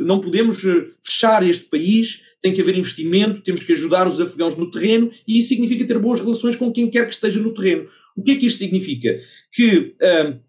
não 0.00 0.20
podemos 0.20 0.62
fechar 1.02 1.46
este 1.46 1.64
país, 1.66 2.22
tem 2.42 2.52
que 2.52 2.60
haver 2.60 2.76
investimento, 2.76 3.40
temos 3.40 3.62
que 3.62 3.72
ajudar 3.72 4.06
os 4.08 4.20
afegãos 4.20 4.56
no 4.56 4.70
terreno 4.70 5.10
e 5.26 5.38
isso 5.38 5.48
significa 5.48 5.86
ter 5.86 5.98
boas 5.98 6.20
relações 6.20 6.56
com 6.56 6.72
quem 6.72 6.90
quer 6.90 7.06
que 7.06 7.14
esteja 7.14 7.40
no 7.40 7.54
terreno. 7.54 7.86
O 8.16 8.22
que 8.22 8.32
é 8.32 8.36
que 8.36 8.46
isto 8.46 8.58
significa? 8.58 9.18
Que 9.52 9.94
uh, 10.02 10.40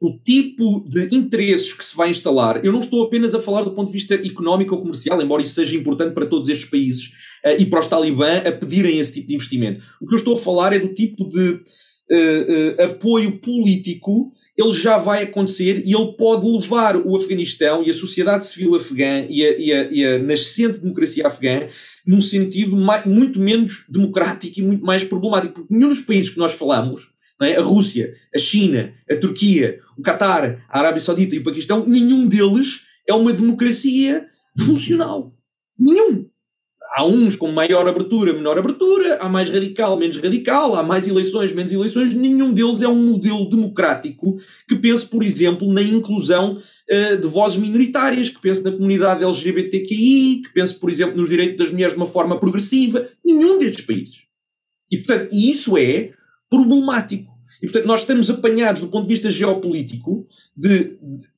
o 0.00 0.18
tipo 0.18 0.84
de 0.88 1.14
interesses 1.14 1.72
que 1.72 1.84
se 1.84 1.96
vai 1.96 2.10
instalar, 2.10 2.64
eu 2.64 2.72
não 2.72 2.80
estou 2.80 3.04
apenas 3.04 3.34
a 3.34 3.40
falar 3.40 3.62
do 3.62 3.72
ponto 3.72 3.88
de 3.88 3.92
vista 3.92 4.14
económico 4.14 4.74
ou 4.74 4.80
comercial, 4.80 5.20
embora 5.20 5.42
isso 5.42 5.54
seja 5.54 5.76
importante 5.76 6.14
para 6.14 6.26
todos 6.26 6.48
estes 6.48 6.70
países 6.70 7.10
e 7.58 7.66
para 7.66 7.80
os 7.80 7.86
talibã 7.86 8.38
a 8.38 8.52
pedirem 8.52 8.98
esse 8.98 9.12
tipo 9.12 9.28
de 9.28 9.34
investimento. 9.34 9.84
O 10.00 10.06
que 10.06 10.14
eu 10.14 10.18
estou 10.18 10.34
a 10.34 10.38
falar 10.38 10.72
é 10.72 10.78
do 10.78 10.94
tipo 10.94 11.28
de 11.28 11.60
uh, 12.10 12.80
uh, 12.80 12.82
apoio 12.84 13.38
político, 13.38 14.32
ele 14.56 14.72
já 14.72 14.98
vai 14.98 15.22
acontecer 15.22 15.82
e 15.84 15.94
ele 15.94 16.12
pode 16.16 16.46
levar 16.46 16.96
o 16.96 17.14
Afeganistão 17.14 17.82
e 17.82 17.90
a 17.90 17.94
sociedade 17.94 18.44
civil 18.44 18.74
afegã 18.74 19.24
e 19.28 19.44
a, 19.44 19.58
e 19.58 19.72
a, 19.72 19.90
e 19.90 20.04
a 20.04 20.18
nascente 20.18 20.80
democracia 20.80 21.26
afegã 21.26 21.68
num 22.06 22.20
sentido 22.20 22.76
mais, 22.76 23.04
muito 23.06 23.38
menos 23.38 23.84
democrático 23.88 24.58
e 24.58 24.62
muito 24.62 24.84
mais 24.84 25.04
problemático, 25.04 25.54
porque 25.54 25.72
nenhum 25.72 25.88
dos 25.88 26.00
países 26.00 26.30
que 26.30 26.38
nós 26.38 26.52
falamos 26.52 27.16
é? 27.40 27.56
a 27.56 27.62
Rússia, 27.62 28.12
a 28.34 28.38
China, 28.38 28.92
a 29.08 29.16
Turquia, 29.16 29.80
o 29.96 30.02
Qatar, 30.02 30.64
a 30.68 30.78
Arábia 30.78 31.00
Saudita 31.00 31.36
e 31.36 31.38
o 31.38 31.44
Paquistão, 31.44 31.84
nenhum 31.86 32.26
deles 32.26 32.80
é 33.08 33.14
uma 33.14 33.32
democracia 33.32 34.26
funcional. 34.58 35.32
Nenhum. 35.78 36.28
Há 36.98 37.06
uns 37.06 37.36
com 37.36 37.52
maior 37.52 37.86
abertura, 37.86 38.32
menor 38.32 38.58
abertura, 38.58 39.18
há 39.20 39.28
mais 39.28 39.48
radical, 39.48 39.96
menos 39.96 40.16
radical, 40.16 40.74
há 40.74 40.82
mais 40.82 41.06
eleições, 41.06 41.52
menos 41.52 41.70
eleições. 41.70 42.12
Nenhum 42.12 42.52
deles 42.52 42.82
é 42.82 42.88
um 42.88 43.10
modelo 43.10 43.48
democrático 43.48 44.36
que 44.68 44.74
pense, 44.74 45.06
por 45.06 45.22
exemplo, 45.22 45.72
na 45.72 45.80
inclusão 45.80 46.56
uh, 46.56 47.16
de 47.16 47.28
vozes 47.28 47.56
minoritárias, 47.56 48.28
que 48.28 48.40
pense 48.40 48.64
na 48.64 48.72
comunidade 48.72 49.22
LGBTQI, 49.22 50.42
que 50.42 50.52
pense, 50.52 50.74
por 50.74 50.90
exemplo, 50.90 51.16
nos 51.16 51.28
direitos 51.28 51.56
das 51.56 51.70
mulheres 51.70 51.94
de 51.94 52.00
uma 52.00 52.04
forma 52.04 52.36
progressiva. 52.36 53.06
Nenhum 53.24 53.60
destes 53.60 53.86
países. 53.86 54.24
E, 54.90 54.96
portanto, 54.96 55.32
isso 55.32 55.78
é 55.78 56.10
problemático. 56.50 57.30
E, 57.62 57.66
portanto, 57.66 57.86
nós 57.86 58.00
estamos 58.00 58.28
apanhados 58.28 58.80
do 58.80 58.88
ponto 58.88 59.04
de 59.04 59.14
vista 59.14 59.30
geopolítico 59.30 60.26
de, 60.56 60.98
de, 61.00 61.28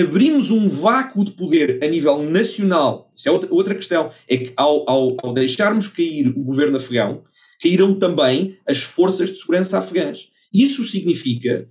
abrimos 0.00 0.50
um 0.50 0.66
vácuo 0.66 1.24
de 1.24 1.32
poder 1.32 1.82
a 1.82 1.86
nível 1.86 2.22
nacional. 2.22 3.12
Isso 3.16 3.28
é 3.28 3.32
outra, 3.32 3.52
outra 3.52 3.74
questão. 3.74 4.10
É 4.28 4.36
que 4.38 4.52
ao, 4.56 4.88
ao, 4.88 5.16
ao 5.22 5.34
deixarmos 5.34 5.88
cair 5.88 6.28
o 6.28 6.42
governo 6.42 6.76
afegão, 6.76 7.22
caíram 7.62 7.94
também 7.94 8.58
as 8.66 8.82
forças 8.82 9.30
de 9.30 9.38
segurança 9.38 9.78
afegãs. 9.78 10.28
Isso 10.52 10.84
significa 10.84 11.68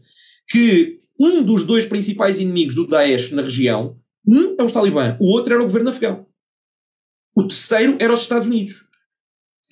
que 0.48 0.98
um 1.20 1.44
dos 1.44 1.63
dois 1.63 1.86
principais 1.86 2.39
inimigos 2.39 2.76
do 2.76 2.88
Daesh 2.88 3.32
na 3.32 3.41
região, 3.41 3.98
um 4.28 4.56
é 4.60 4.63
os 4.63 4.72
talibã, 4.72 5.17
o 5.20 5.28
outro 5.32 5.54
era 5.54 5.62
o 5.62 5.65
governo 5.65 5.89
afegão. 5.89 6.26
O 7.36 7.44
terceiro 7.44 7.96
era 8.00 8.13
os 8.13 8.22
Estados 8.22 8.48
Unidos. 8.48 8.86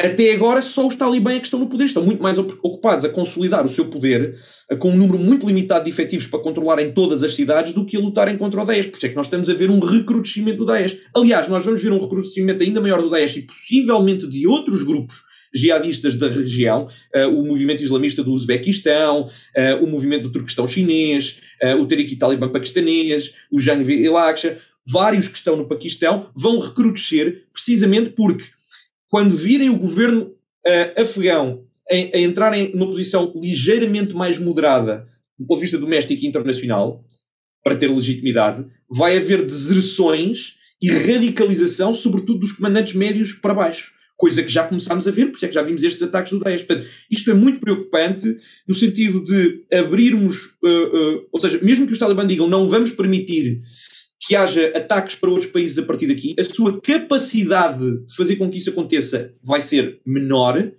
Até 0.02 0.32
agora, 0.32 0.62
só 0.62 0.88
os 0.88 0.96
talibã 0.96 1.34
é 1.34 1.40
que 1.40 1.46
estão 1.46 1.60
no 1.60 1.68
poder. 1.68 1.84
Estão 1.84 2.04
muito 2.04 2.24
mais 2.24 2.38
ocupados 2.38 3.04
a 3.04 3.10
consolidar 3.10 3.66
o 3.66 3.70
seu 3.70 3.86
poder 3.86 4.34
com 4.80 4.92
um 4.92 4.96
número 4.96 5.20
muito 5.20 5.46
limitado 5.46 5.84
de 5.84 5.90
efetivos 5.90 6.26
para 6.26 6.40
controlarem 6.40 6.94
todas 6.94 7.22
as 7.22 7.36
cidades 7.36 7.74
do 7.74 7.86
que 7.86 7.98
a 7.98 8.00
lutarem 8.00 8.38
contra 8.38 8.62
o 8.62 8.66
Daesh. 8.66 8.88
Por 8.88 8.96
isso 8.96 9.06
é 9.08 9.10
que 9.10 9.16
nós 9.16 9.26
estamos 9.26 9.50
a 9.50 9.54
ver 9.54 9.70
um 9.70 9.80
recrudescimento 9.80 10.60
do 10.60 10.66
Daesh. 10.66 10.98
Aliás, 11.14 11.50
nós 11.50 11.66
vamos 11.66 11.84
ver 11.84 11.92
um 11.92 12.00
recrudescimento 12.00 12.64
ainda 12.64 12.80
maior 12.80 13.02
do 13.02 13.10
Daesh 13.10 13.36
e 13.38 13.42
possivelmente 13.42 14.26
de 14.26 14.48
outros 14.48 14.84
grupos 14.84 15.18
jihadistas 15.54 16.16
da 16.16 16.30
região, 16.30 16.88
uh, 17.16 17.28
o 17.30 17.46
movimento 17.46 17.84
islamista 17.84 18.24
do 18.24 18.32
Uzbequistão, 18.32 19.24
uh, 19.28 19.84
o 19.84 19.90
movimento 19.90 20.24
do 20.24 20.32
Turquestão 20.32 20.68
chinês, 20.68 21.40
uh, 21.64 21.82
o 21.82 21.88
Tariq 21.88 22.16
Talibã 22.16 22.48
paquistanês, 22.50 23.34
o 23.52 23.60
Jang 23.60 23.84
el-Aqsa, 23.92 24.58
vários 24.88 25.28
que 25.28 25.38
estão 25.38 25.56
no 25.56 25.68
Paquistão, 25.68 26.30
vão 26.36 26.60
recrudescer 26.60 27.46
precisamente 27.52 28.12
porque 28.12 28.46
quando 29.10 29.36
virem 29.36 29.70
o 29.70 29.78
governo 29.78 30.34
afegão 30.96 31.66
a, 31.90 32.18
a 32.18 32.20
entrarem 32.20 32.72
numa 32.74 32.86
posição 32.86 33.34
ligeiramente 33.36 34.14
mais 34.14 34.38
moderada 34.38 35.08
do 35.38 35.46
ponto 35.46 35.58
de 35.58 35.64
vista 35.64 35.78
doméstico 35.78 36.24
e 36.24 36.28
internacional, 36.28 37.04
para 37.64 37.76
ter 37.76 37.88
legitimidade, 37.88 38.66
vai 38.90 39.18
haver 39.18 39.42
deserções 39.42 40.56
e 40.82 40.90
radicalização, 40.90 41.94
sobretudo 41.94 42.40
dos 42.40 42.52
comandantes 42.52 42.94
médios 42.94 43.34
para 43.34 43.54
baixo 43.54 43.94
coisa 44.20 44.44
que 44.44 44.52
já 44.52 44.68
começámos 44.68 45.08
a 45.08 45.12
ver, 45.12 45.28
por 45.28 45.38
isso 45.38 45.46
é 45.46 45.48
que 45.48 45.54
já 45.54 45.62
vimos 45.62 45.82
estes 45.82 46.04
ataques 46.04 46.34
do 46.34 46.40
Daesh. 46.40 46.64
Portanto, 46.64 46.86
isto 47.10 47.32
é 47.32 47.34
muito 47.34 47.62
preocupante 47.62 48.38
no 48.68 48.76
sentido 48.76 49.24
de 49.24 49.64
abrirmos, 49.72 50.58
uh, 50.62 50.68
uh, 50.68 51.28
ou 51.32 51.40
seja, 51.40 51.58
mesmo 51.64 51.88
que 51.88 51.94
os 51.94 51.98
Talibã 51.98 52.28
digam 52.28 52.46
não 52.46 52.68
vamos 52.68 52.92
permitir 52.92 53.62
que 54.20 54.36
haja 54.36 54.68
ataques 54.76 55.16
para 55.16 55.30
outros 55.30 55.48
países 55.48 55.78
a 55.78 55.84
partir 55.84 56.08
daqui, 56.08 56.36
a 56.38 56.44
sua 56.44 56.80
capacidade 56.82 58.06
de 58.06 58.16
fazer 58.16 58.36
com 58.36 58.50
que 58.50 58.58
isso 58.58 58.70
aconteça 58.70 59.34
vai 59.42 59.62
ser 59.62 60.00
menor 60.06 60.72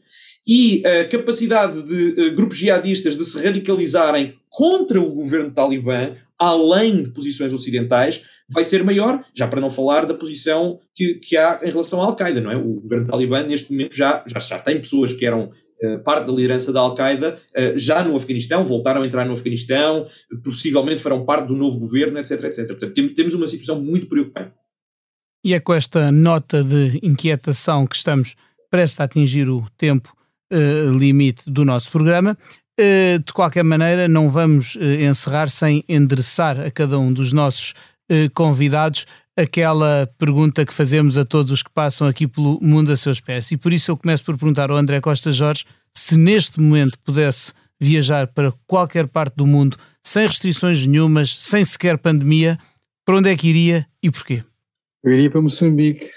e 0.46 0.82
a 0.86 1.08
capacidade 1.08 1.82
de 1.82 2.20
uh, 2.20 2.34
grupos 2.34 2.58
jihadistas 2.58 3.16
de 3.16 3.24
se 3.24 3.40
radicalizarem 3.40 4.34
contra 4.48 5.00
o 5.00 5.10
governo 5.10 5.50
talibã, 5.50 6.16
além 6.38 7.02
de 7.02 7.10
posições 7.10 7.52
ocidentais, 7.52 8.24
vai 8.48 8.64
ser 8.64 8.82
maior, 8.82 9.24
já 9.34 9.46
para 9.46 9.60
não 9.60 9.70
falar 9.70 10.06
da 10.06 10.14
posição 10.14 10.80
que, 10.94 11.14
que 11.14 11.36
há 11.36 11.60
em 11.62 11.70
relação 11.70 12.02
à 12.02 12.06
Al-Qaeda, 12.06 12.40
não 12.40 12.50
é? 12.50 12.56
O 12.56 12.80
governo 12.80 13.06
talibã 13.06 13.42
neste 13.42 13.70
momento 13.70 13.94
já, 13.94 14.24
já, 14.26 14.40
já 14.40 14.58
tem 14.58 14.80
pessoas 14.80 15.12
que 15.12 15.24
eram 15.24 15.52
parte 16.04 16.26
da 16.26 16.32
liderança 16.32 16.72
da 16.72 16.80
Al-Qaeda 16.80 17.36
uh, 17.36 17.78
já 17.78 18.02
no 18.02 18.16
Afeganistão, 18.16 18.64
voltaram 18.64 19.02
a 19.02 19.06
entrar 19.06 19.24
no 19.24 19.34
Afeganistão, 19.34 20.06
possivelmente 20.44 21.02
farão 21.02 21.24
parte 21.24 21.48
do 21.48 21.56
novo 21.56 21.78
governo, 21.78 22.18
etc, 22.18 22.44
etc. 22.44 22.66
Portanto, 22.66 23.14
temos, 23.14 23.34
uma 23.34 23.46
situação 23.46 23.80
muito 23.80 24.06
preocupante. 24.06 24.52
E 25.44 25.54
é 25.54 25.60
com 25.60 25.72
esta 25.72 26.12
nota 26.12 26.62
de 26.62 26.98
inquietação 27.02 27.86
que 27.86 27.96
estamos 27.96 28.36
prestes 28.70 29.00
a 29.00 29.04
atingir 29.04 29.48
o 29.48 29.66
tempo 29.76 30.14
uh, 30.52 30.90
limite 30.96 31.50
do 31.50 31.64
nosso 31.64 31.90
programa. 31.90 32.36
de 33.26 33.32
qualquer 33.34 33.62
maneira, 33.62 34.08
não 34.08 34.30
vamos 34.30 34.74
encerrar 34.76 35.48
sem 35.50 35.84
endereçar 35.86 36.58
a 36.58 36.70
cada 36.70 36.98
um 36.98 37.12
dos 37.12 37.30
nossos 37.30 37.74
eh, 38.10 38.28
convidados 38.34 39.06
aquela 39.40 40.08
pergunta 40.18 40.64
que 40.64 40.72
fazemos 40.72 41.16
a 41.18 41.24
todos 41.24 41.52
os 41.52 41.62
que 41.62 41.70
passam 41.70 42.06
aqui 42.06 42.26
pelo 42.26 42.60
mundo 42.60 42.92
a 42.92 42.96
seus 42.96 43.20
pés. 43.20 43.50
E 43.50 43.56
por 43.56 43.72
isso 43.72 43.90
eu 43.90 43.96
começo 43.96 44.24
por 44.24 44.36
perguntar 44.36 44.70
ao 44.70 44.76
André 44.76 45.00
Costa 45.00 45.32
Jorge 45.32 45.64
se 45.94 46.16
neste 46.16 46.60
momento 46.60 46.98
pudesse 47.04 47.52
viajar 47.80 48.26
para 48.28 48.52
qualquer 48.66 49.08
parte 49.08 49.34
do 49.36 49.46
mundo 49.46 49.76
sem 50.02 50.26
restrições 50.26 50.86
nenhumas, 50.86 51.34
sem 51.36 51.64
sequer 51.64 51.98
pandemia, 51.98 52.58
para 53.04 53.16
onde 53.16 53.30
é 53.30 53.36
que 53.36 53.48
iria 53.48 53.86
e 54.02 54.10
porquê? 54.10 54.42
Eu 55.02 55.12
iria 55.12 55.30
para 55.30 55.40
Moçambique, 55.40 56.10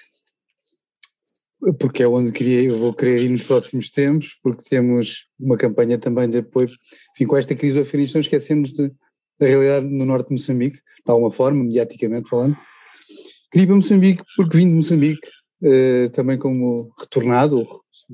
porque 1.79 2.03
é 2.03 2.07
onde 2.07 2.31
queria, 2.31 2.63
eu 2.63 2.77
vou 2.77 2.93
querer 2.93 3.21
ir 3.21 3.29
nos 3.29 3.43
próximos 3.43 3.89
tempos, 3.89 4.37
porque 4.43 4.67
temos 4.69 5.27
uma 5.39 5.57
campanha 5.57 5.97
também 5.97 6.29
de 6.29 6.39
apoio. 6.39 6.69
Enfim, 7.15 7.25
com 7.25 7.37
esta 7.37 7.55
crise 7.55 7.75
do 7.75 7.81
Afeganistão 7.81 8.19
esquecemos 8.19 8.73
de, 8.73 8.91
da 9.39 9.47
realidade 9.47 9.87
no 9.87 10.05
norte 10.05 10.27
de 10.27 10.33
Moçambique, 10.33 10.77
de 10.77 11.11
alguma 11.11 11.31
forma, 11.31 11.63
mediaticamente 11.63 12.29
falando. 12.29 12.57
Queria 13.53 13.67
para 13.67 13.75
Moçambique 13.75 14.23
porque 14.35 14.57
vim 14.57 14.67
de 14.67 14.73
Moçambique, 14.73 15.27
uh, 15.61 16.09
também 16.09 16.39
como 16.39 16.91
retornado, 16.99 17.63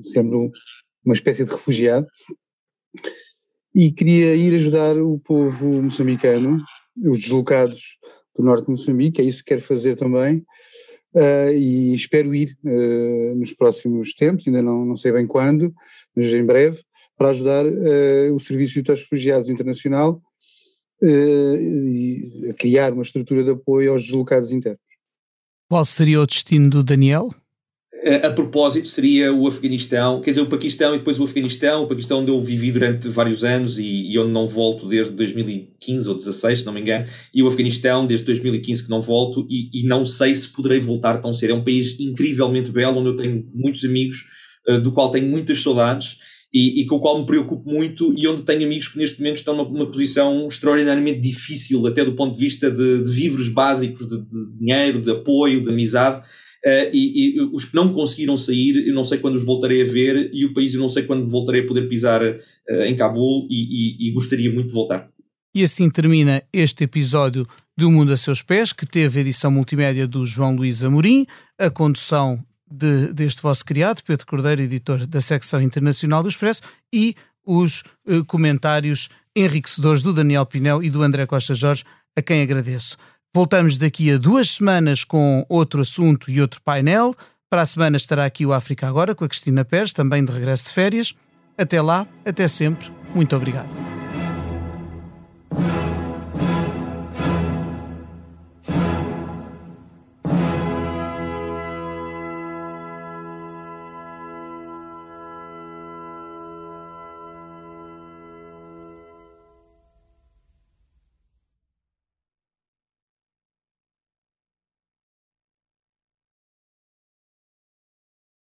sempre 0.04 0.36
uma 1.02 1.14
espécie 1.14 1.46
de 1.46 1.50
refugiado, 1.50 2.06
e 3.74 3.90
queria 3.90 4.36
ir 4.36 4.54
ajudar 4.54 4.98
o 4.98 5.18
povo 5.18 5.80
moçambicano, 5.80 6.62
os 7.02 7.20
deslocados 7.20 7.96
do 8.36 8.44
norte 8.44 8.66
de 8.66 8.72
Moçambique, 8.72 9.22
é 9.22 9.24
isso 9.24 9.38
que 9.38 9.48
quero 9.48 9.62
fazer 9.62 9.96
também, 9.96 10.44
uh, 11.14 11.50
e 11.54 11.94
espero 11.94 12.34
ir 12.34 12.54
uh, 12.62 13.34
nos 13.34 13.54
próximos 13.54 14.12
tempos, 14.12 14.46
ainda 14.46 14.60
não, 14.60 14.84
não 14.84 14.96
sei 14.96 15.10
bem 15.10 15.26
quando, 15.26 15.72
mas 16.14 16.26
em 16.26 16.44
breve, 16.44 16.82
para 17.16 17.30
ajudar 17.30 17.64
o 18.34 18.40
Serviço 18.40 18.82
de 18.82 18.92
Refugiados 18.92 19.48
Internacional 19.48 20.22
a 22.48 22.54
criar 22.54 22.92
uma 22.94 23.02
estrutura 23.02 23.44
de 23.44 23.50
apoio 23.50 23.92
aos 23.92 24.02
deslocados 24.02 24.52
internos. 24.52 24.89
Qual 25.70 25.84
seria 25.84 26.20
o 26.20 26.26
destino 26.26 26.68
do 26.68 26.82
Daniel? 26.82 27.30
A, 28.24 28.30
propósito, 28.30 28.88
seria 28.88 29.32
o 29.32 29.46
Afeganistão, 29.46 30.20
quer 30.20 30.30
dizer, 30.30 30.40
o 30.40 30.46
Paquistão 30.46 30.96
e 30.96 30.98
depois 30.98 31.16
o 31.16 31.22
Afeganistão. 31.22 31.84
O 31.84 31.86
Paquistão 31.86 32.22
onde 32.22 32.32
eu 32.32 32.42
vivi 32.42 32.72
durante 32.72 33.06
vários 33.06 33.44
anos 33.44 33.78
e, 33.78 34.10
e 34.10 34.18
onde 34.18 34.32
não 34.32 34.48
volto 34.48 34.88
desde 34.88 35.14
2015 35.14 36.08
ou 36.08 36.14
2016, 36.14 36.58
se 36.58 36.66
não 36.66 36.72
me 36.72 36.80
engano, 36.80 37.06
e 37.32 37.40
o 37.40 37.46
Afeganistão 37.46 38.04
desde 38.04 38.26
2015 38.26 38.82
que 38.82 38.90
não 38.90 39.00
volto 39.00 39.46
e, 39.48 39.70
e 39.80 39.86
não 39.86 40.04
sei 40.04 40.34
se 40.34 40.48
poderei 40.48 40.80
voltar 40.80 41.18
tão 41.18 41.32
cedo. 41.32 41.52
É 41.52 41.54
um 41.54 41.62
país 41.62 42.00
incrivelmente 42.00 42.72
belo, 42.72 42.98
onde 42.98 43.10
eu 43.10 43.16
tenho 43.16 43.48
muitos 43.54 43.84
amigos, 43.84 44.24
uh, 44.68 44.80
do 44.80 44.90
qual 44.90 45.08
tenho 45.08 45.28
muitas 45.28 45.62
saudades 45.62 46.18
e, 46.52 46.80
e, 46.80 46.86
com 46.86 46.96
o 46.96 47.00
qual 47.00 47.18
me 47.18 47.26
preocupo 47.26 47.70
muito 47.70 48.12
e 48.16 48.26
onde 48.26 48.42
tenho 48.42 48.64
amigos 48.64 48.88
que 48.88 48.98
neste 48.98 49.20
momento 49.20 49.36
estão 49.36 49.56
numa, 49.56 49.86
posição 49.86 50.48
extraordinariamente 50.48 51.20
difícil, 51.20 51.86
até 51.86 52.04
do 52.04 52.14
ponto 52.14 52.34
de 52.34 52.40
vista 52.40 52.70
de, 52.70 53.04
de 53.04 53.50
básicos, 53.50 54.08
de, 54.08 54.18
de, 54.18 54.58
dinheiro, 54.58 55.00
de 55.00 55.10
apoio, 55.10 55.62
de 55.64 55.70
amizade. 55.70 56.26
Uh, 56.64 56.90
e, 56.92 57.36
e, 57.36 57.40
os 57.54 57.64
que 57.64 57.74
não 57.74 57.92
conseguiram 57.94 58.36
sair, 58.36 58.86
eu 58.86 58.92
não 58.92 59.04
sei 59.04 59.18
quando 59.18 59.36
os 59.36 59.44
voltarei 59.44 59.82
a 59.82 59.86
ver, 59.86 60.30
e 60.32 60.44
o 60.44 60.52
país 60.52 60.74
eu 60.74 60.80
não 60.80 60.88
sei 60.88 61.04
quando 61.04 61.30
voltarei 61.30 61.62
a 61.62 61.66
poder 61.66 61.88
pisar 61.88 62.22
uh, 62.22 62.82
em 62.84 62.96
Cabul, 62.96 63.46
e, 63.48 64.08
e 64.08 64.12
gostaria 64.12 64.52
muito 64.52 64.68
de 64.68 64.74
voltar. 64.74 65.08
E 65.54 65.64
assim 65.64 65.88
termina 65.90 66.42
este 66.52 66.84
episódio 66.84 67.46
do 67.76 67.90
Mundo 67.90 68.12
a 68.12 68.16
Seus 68.16 68.42
Pés, 68.42 68.72
que 68.72 68.86
teve 68.86 69.18
a 69.18 69.22
edição 69.22 69.50
multimédia 69.50 70.06
do 70.06 70.24
João 70.26 70.54
Luís 70.54 70.84
Amorim, 70.84 71.26
a 71.58 71.70
condução 71.70 72.38
de, 72.70 73.12
deste 73.12 73.42
vosso 73.42 73.64
criado, 73.64 74.02
Pedro 74.02 74.26
Cordeiro, 74.26 74.62
editor 74.62 75.06
da 75.06 75.20
secção 75.20 75.60
internacional 75.60 76.22
do 76.22 76.28
Expresso, 76.28 76.62
e 76.92 77.14
os 77.44 77.82
uh, 78.06 78.24
comentários 78.26 79.08
enriquecedores 79.34 80.02
do 80.02 80.12
Daniel 80.12 80.46
Pinel 80.46 80.82
e 80.82 80.90
do 80.90 81.02
André 81.02 81.26
Costa 81.26 81.54
Jorge, 81.54 81.84
a 82.16 82.22
quem 82.22 82.42
agradeço. 82.42 82.96
Voltamos 83.34 83.76
daqui 83.76 84.10
a 84.10 84.18
duas 84.18 84.50
semanas 84.50 85.04
com 85.04 85.44
outro 85.48 85.80
assunto 85.80 86.30
e 86.30 86.40
outro 86.40 86.60
painel. 86.62 87.14
Para 87.48 87.62
a 87.62 87.66
semana 87.66 87.96
estará 87.96 88.24
aqui 88.24 88.44
o 88.44 88.52
África 88.52 88.88
Agora 88.88 89.14
com 89.14 89.24
a 89.24 89.28
Cristina 89.28 89.64
Pérez, 89.64 89.92
também 89.92 90.24
de 90.24 90.32
regresso 90.32 90.64
de 90.64 90.70
férias. 90.70 91.14
Até 91.56 91.80
lá, 91.80 92.06
até 92.24 92.48
sempre. 92.48 92.90
Muito 93.14 93.34
obrigado. 93.36 93.70